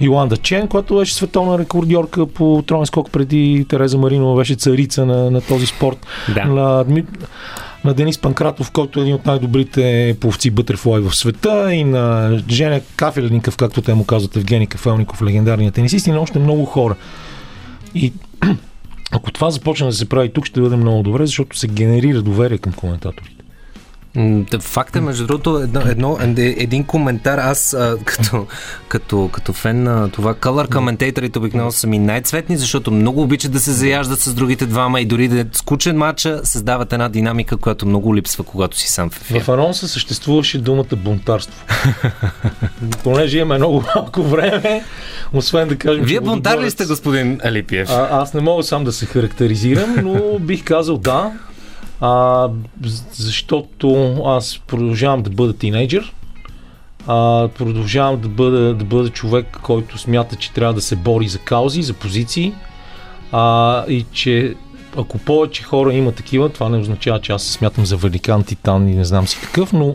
Йоланда 0.00 0.36
Чен, 0.36 0.68
която 0.68 0.96
беше 0.96 1.14
световна 1.14 1.58
рекордьорка 1.58 2.26
по 2.26 2.62
троен 2.66 2.86
скок 2.86 3.10
преди 3.10 3.66
Тереза 3.68 3.98
Маринова, 3.98 4.36
беше 4.36 4.54
царица 4.54 5.06
на, 5.06 5.30
на 5.30 5.40
този 5.40 5.66
спорт. 5.66 6.06
Да. 6.34 6.44
На, 6.44 6.84
на 7.84 7.94
Денис 7.94 8.18
Панкратов, 8.18 8.70
който 8.70 8.98
е 8.98 9.02
един 9.02 9.14
от 9.14 9.26
най-добрите 9.26 10.16
пловци 10.20 10.50
бътерфлай 10.50 11.00
в 11.00 11.14
света 11.14 11.74
и 11.74 11.84
на 11.84 12.32
Женя 12.50 12.80
Кафелеников, 12.96 13.56
както 13.56 13.82
те 13.82 13.94
му 13.94 14.04
казват 14.04 14.36
Евгений 14.36 14.66
Кафелников, 14.66 15.22
легендарния 15.22 15.72
тенисист 15.72 16.06
и 16.06 16.10
на 16.10 16.20
още 16.20 16.38
много 16.38 16.64
хора. 16.64 16.94
И 17.94 18.12
ако 19.10 19.32
това 19.32 19.50
започне 19.50 19.86
да 19.86 19.92
се 19.92 20.08
прави 20.08 20.32
тук, 20.32 20.46
ще 20.46 20.60
бъде 20.60 20.76
много 20.76 21.02
добре, 21.02 21.26
защото 21.26 21.58
се 21.58 21.68
генерира 21.68 22.22
доверие 22.22 22.58
към 22.58 22.72
коментаторите. 22.72 23.43
Факт 24.60 24.96
е, 24.96 25.00
между 25.00 25.26
другото, 25.26 25.58
едно, 25.58 25.80
едно, 25.80 26.18
един 26.36 26.84
коментар. 26.84 27.38
Аз 27.38 27.74
а, 27.74 27.96
като, 28.04 28.46
като, 28.88 29.30
като 29.32 29.52
фен 29.52 29.82
на 29.82 30.10
това, 30.10 30.34
color 30.34 30.74
коментаторите 30.74 31.38
обикновено 31.38 31.72
са 31.72 31.86
ми 31.86 31.98
най-цветни, 31.98 32.56
защото 32.56 32.90
много 32.90 33.22
обичат 33.22 33.52
да 33.52 33.60
се 33.60 33.72
заяждат 33.72 34.20
с 34.20 34.34
другите 34.34 34.66
двама 34.66 35.00
и 35.00 35.04
дори 35.04 35.28
да 35.28 35.40
е 35.40 35.44
скучен 35.52 35.96
матча, 35.96 36.40
създават 36.44 36.92
една 36.92 37.08
динамика, 37.08 37.56
която 37.56 37.86
много 37.86 38.16
липсва, 38.16 38.44
когато 38.44 38.78
си 38.78 38.88
сам 38.88 39.10
в 39.10 39.20
ефир. 39.20 39.40
В 39.40 39.48
анонса 39.48 39.88
съществуваше 39.88 40.58
думата 40.58 40.96
бунтарство. 40.96 41.64
Понеже 43.04 43.38
имаме 43.38 43.58
много 43.58 43.84
малко 43.94 44.22
време, 44.22 44.84
освен 45.32 45.68
да 45.68 45.76
кажем... 45.76 46.04
Вие 46.04 46.20
бунтар 46.20 46.60
ли 46.60 46.70
сте, 46.70 46.84
господин 46.84 47.40
Алипиев? 47.44 47.90
А, 47.90 48.08
аз 48.10 48.34
не 48.34 48.40
мога 48.40 48.62
сам 48.62 48.84
да 48.84 48.92
се 48.92 49.06
характеризирам, 49.06 49.96
но 50.02 50.38
бих 50.38 50.64
казал 50.64 50.98
да. 50.98 51.32
А, 52.00 52.48
защото 53.12 54.16
аз 54.26 54.60
продължавам 54.66 55.22
да 55.22 55.30
бъда 55.30 55.52
тинейджър. 55.52 56.12
А, 57.06 57.48
продължавам 57.48 58.20
да 58.20 58.28
бъда, 58.28 58.74
да 58.74 58.84
бъда 58.84 59.08
човек, 59.08 59.58
който 59.62 59.98
смята, 59.98 60.36
че 60.36 60.52
трябва 60.52 60.74
да 60.74 60.80
се 60.80 60.96
бори 60.96 61.28
за 61.28 61.38
каузи, 61.38 61.82
за 61.82 61.92
позиции. 61.94 62.52
А, 63.32 63.84
и 63.88 64.04
че 64.12 64.54
ако 64.96 65.18
повече 65.18 65.62
хора 65.62 65.94
има 65.94 66.12
такива, 66.12 66.48
това 66.48 66.68
не 66.68 66.78
означава, 66.78 67.20
че 67.20 67.32
аз 67.32 67.42
се 67.42 67.52
смятам 67.52 67.86
за 67.86 67.96
великан, 67.96 68.44
титан 68.44 68.88
и 68.88 68.94
не 68.94 69.04
знам 69.04 69.28
си 69.28 69.38
какъв, 69.42 69.72
но 69.72 69.94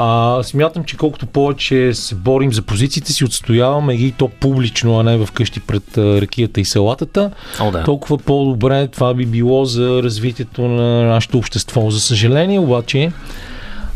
а, 0.00 0.42
смятам, 0.42 0.84
че 0.84 0.96
колкото 0.96 1.26
повече 1.26 1.94
се 1.94 2.14
борим 2.14 2.52
за 2.52 2.62
позициите 2.62 3.12
си, 3.12 3.24
отстояваме 3.24 3.96
ги 3.96 4.12
то 4.12 4.28
публично, 4.28 5.00
а 5.00 5.02
не 5.02 5.16
в 5.16 5.32
къщи 5.32 5.60
пред 5.60 5.98
ракията 5.98 6.60
и 6.60 6.64
салатата, 6.64 7.30
О, 7.60 7.70
да. 7.70 7.84
толкова 7.84 8.18
по-добре 8.18 8.86
това 8.88 9.14
би 9.14 9.26
било 9.26 9.64
за 9.64 10.02
развитието 10.02 10.62
на 10.62 11.02
нашето 11.04 11.38
общество. 11.38 11.90
За 11.90 12.00
съжаление, 12.00 12.58
обаче, 12.58 13.12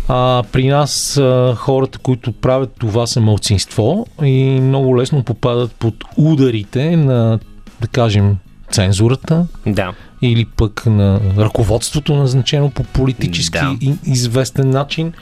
а, 0.09 0.43
при 0.53 0.69
нас 0.69 1.17
а, 1.17 1.55
хората, 1.57 1.99
които 1.99 2.33
правят 2.33 2.71
това 2.79 3.07
са 3.07 3.21
мълцинство 3.21 4.07
и 4.23 4.61
много 4.61 4.99
лесно 4.99 5.23
попадат 5.23 5.73
под 5.73 5.95
ударите 6.17 6.97
на, 6.97 7.39
да 7.81 7.87
кажем, 7.89 8.37
цензурата, 8.73 9.47
Да. 9.67 9.93
или 10.23 10.45
пък 10.45 10.87
на 10.87 11.21
ръководството, 11.39 12.15
назначено 12.15 12.71
по 12.71 12.83
политически 12.85 13.59
Да. 13.59 13.77
известен 14.07 14.71
начин. 14.71 15.13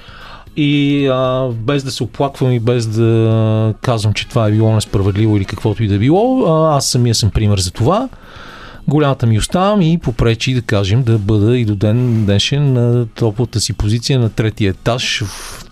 И 0.56 1.06
а, 1.06 1.48
без 1.54 1.84
да 1.84 1.90
се 1.90 2.02
оплаквам 2.02 2.52
и 2.52 2.60
без 2.60 2.86
да 2.86 3.74
казвам, 3.82 4.12
че 4.12 4.28
това 4.28 4.48
е 4.48 4.50
било 4.50 4.74
несправедливо 4.74 5.36
или 5.36 5.44
каквото 5.44 5.82
и 5.82 5.88
да 5.88 5.98
било, 5.98 6.46
аз 6.66 6.86
самия 6.86 7.14
съм 7.14 7.30
пример 7.30 7.58
за 7.58 7.70
това. 7.70 8.08
Голямата 8.88 9.26
ми 9.26 9.38
остава 9.38 9.84
и 9.84 9.98
попречи, 9.98 10.54
да 10.54 10.62
кажем, 10.62 11.02
да 11.02 11.18
бъда 11.18 11.58
и 11.58 11.64
до 11.64 11.74
ден 11.74 12.24
днешен 12.24 12.72
на 12.72 13.06
топлата 13.06 13.60
си 13.60 13.72
позиция 13.72 14.18
на 14.18 14.30
третия 14.30 14.70
етаж 14.70 15.22
в 15.24 15.64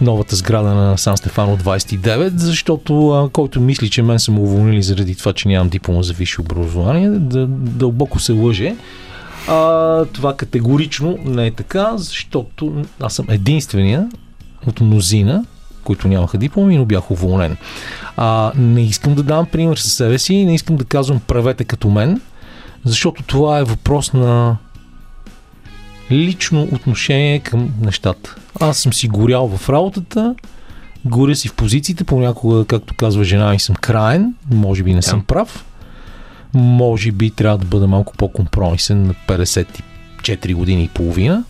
новата 0.00 0.36
сграда 0.36 0.74
на 0.74 0.98
Сан 0.98 1.16
Стефано 1.16 1.58
29, 1.58 2.36
защото 2.36 3.10
а, 3.10 3.30
който 3.30 3.60
мисли, 3.60 3.90
че 3.90 4.02
мен 4.02 4.18
са 4.18 4.32
му 4.32 4.42
уволнили 4.42 4.82
заради 4.82 5.14
това, 5.14 5.32
че 5.32 5.48
нямам 5.48 5.68
диплома 5.68 6.02
за 6.02 6.12
висше 6.12 6.40
образование, 6.40 7.10
да, 7.10 7.46
дълбоко 7.46 8.18
се 8.18 8.32
лъже. 8.32 8.74
А, 9.50 10.04
това 10.04 10.36
категорично 10.36 11.18
не 11.24 11.46
е 11.46 11.50
така, 11.50 11.92
защото 11.96 12.84
аз 13.00 13.14
съм 13.14 13.26
единствения 13.28 14.08
от 14.66 14.80
мнозина, 14.80 15.44
които 15.84 16.08
нямаха 16.08 16.38
дипломи, 16.38 16.76
но 16.76 16.84
бях 16.84 17.10
уволнен. 17.10 17.56
А, 18.16 18.52
не 18.56 18.82
искам 18.82 19.14
да 19.14 19.22
давам 19.22 19.46
пример 19.46 19.76
със 19.76 19.92
себе 19.92 20.18
си, 20.18 20.44
не 20.44 20.54
искам 20.54 20.76
да 20.76 20.84
казвам 20.84 21.20
правете 21.20 21.64
като 21.64 21.90
мен, 21.90 22.20
защото 22.84 23.22
това 23.22 23.58
е 23.58 23.64
въпрос 23.64 24.12
на 24.12 24.56
лично 26.10 26.68
отношение 26.72 27.38
към 27.38 27.74
нещата. 27.80 28.36
Аз 28.60 28.78
съм 28.78 28.92
си 28.92 29.08
горял 29.08 29.48
в 29.48 29.68
работата, 29.68 30.34
горя 31.04 31.36
си 31.36 31.48
в 31.48 31.54
позициите, 31.54 32.04
понякога, 32.04 32.64
както 32.64 32.94
казва 32.94 33.24
жена 33.24 33.50
ми, 33.50 33.60
съм 33.60 33.74
краен, 33.74 34.34
може 34.50 34.82
би 34.82 34.94
не 34.94 35.02
съм 35.02 35.24
прав. 35.24 35.64
Може 36.54 37.12
би 37.12 37.30
трябва 37.30 37.58
да 37.58 37.66
бъда 37.66 37.86
малко 37.86 38.12
по-компромисен 38.16 39.02
на 39.02 39.14
54 39.28 40.54
години 40.54 40.84
и 40.84 40.88
половина. 40.88 41.44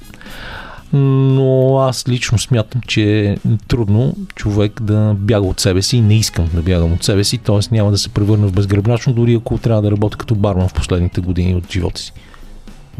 Но 0.93 1.79
аз 1.79 2.09
лично 2.09 2.39
смятам, 2.39 2.81
че 2.87 3.21
е 3.21 3.37
трудно 3.69 4.17
човек 4.35 4.83
да 4.83 5.15
бяга 5.19 5.47
от 5.47 5.61
себе 5.61 5.83
си 5.83 5.97
и 5.97 6.01
не 6.01 6.15
искам 6.15 6.49
да 6.55 6.63
бягам 6.63 6.93
от 6.93 7.05
себе 7.05 7.25
си, 7.25 7.39
т.е. 7.39 7.75
няма 7.75 7.91
да 7.91 7.99
се 7.99 8.09
превърна 8.09 8.47
в 8.47 8.53
безгръбначно, 8.53 9.13
дори 9.13 9.35
ако 9.35 9.59
трябва 9.59 9.83
да 9.83 9.91
работя 9.91 10.17
като 10.17 10.35
барман 10.35 10.69
в 10.69 10.75
последните 10.75 11.21
години 11.21 11.55
от 11.55 11.73
живота 11.73 12.01
си. 12.01 12.13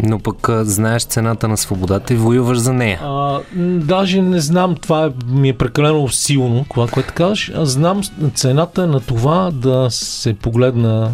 Но 0.03 0.19
пък 0.19 0.49
а, 0.49 0.65
знаеш 0.65 1.03
цената 1.03 1.49
на 1.49 1.57
свободата 1.57 2.15
и 2.15 2.17
воюваш 2.17 2.59
за 2.59 2.73
нея. 2.73 3.01
А, 3.03 3.41
даже 3.81 4.23
не 4.23 4.41
знам, 4.41 4.75
това 4.75 5.07
е, 5.07 5.11
ми 5.27 5.49
е 5.49 5.59
прекалено 5.59 6.09
силно, 6.09 6.65
това, 6.71 6.89
което 6.89 7.15
казваш. 7.15 7.53
Аз 7.55 7.69
знам 7.69 8.01
цената 8.35 8.87
на 8.87 9.01
това 9.01 9.51
да 9.51 9.87
се 9.91 10.35
погледна 10.35 11.11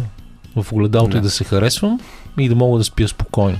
в 0.63 0.73
огледалото 0.73 1.11
Да. 1.11 1.17
и 1.17 1.21
да 1.21 1.29
се 1.29 1.43
харесвам 1.43 1.99
и 2.39 2.49
да 2.49 2.55
мога 2.55 2.77
да 2.77 2.83
спя 2.83 3.07
спокойно. 3.07 3.59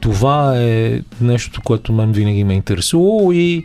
Това 0.00 0.58
е 0.58 1.00
нещо, 1.20 1.60
което 1.64 1.92
мен 1.92 2.12
винаги 2.12 2.44
ме 2.44 2.52
е 2.52 2.56
интересувало 2.56 3.32
и 3.32 3.64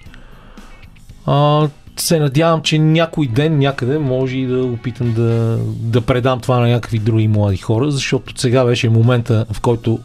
а, 1.26 1.68
се 1.98 2.20
надявам, 2.20 2.62
че 2.62 2.80
някой 2.80 3.28
ден 3.28 3.60
някъде 3.60 3.98
може 4.00 4.38
и 4.38 4.46
да 4.46 4.64
опитам 4.66 5.14
да, 5.14 5.58
да 5.66 6.02
предам 6.02 6.40
това 6.40 6.60
на 6.60 6.68
някакви 6.68 7.00
други 7.00 7.28
млади 7.28 7.58
хора, 7.58 7.92
защото 7.92 8.34
сега 8.42 8.66
беше 8.66 8.90
момента, 8.90 9.46
в 9.54 9.62
който 9.62 10.00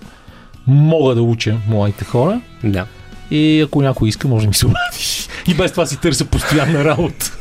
мога 0.66 1.14
да 1.14 1.22
уча 1.22 1.56
младите 1.68 2.04
хора 2.04 2.40
Да. 2.64 2.86
и 3.30 3.60
ако 3.60 3.82
някой 3.82 4.08
иска, 4.08 4.28
може 4.28 4.44
да 4.44 4.48
ми 4.48 4.54
се 4.54 4.66
обади. 4.66 5.26
И 5.48 5.54
без 5.54 5.70
това 5.72 5.86
си 5.86 6.00
търся 6.00 6.24
постоянна 6.24 6.84
работа. 6.84 7.32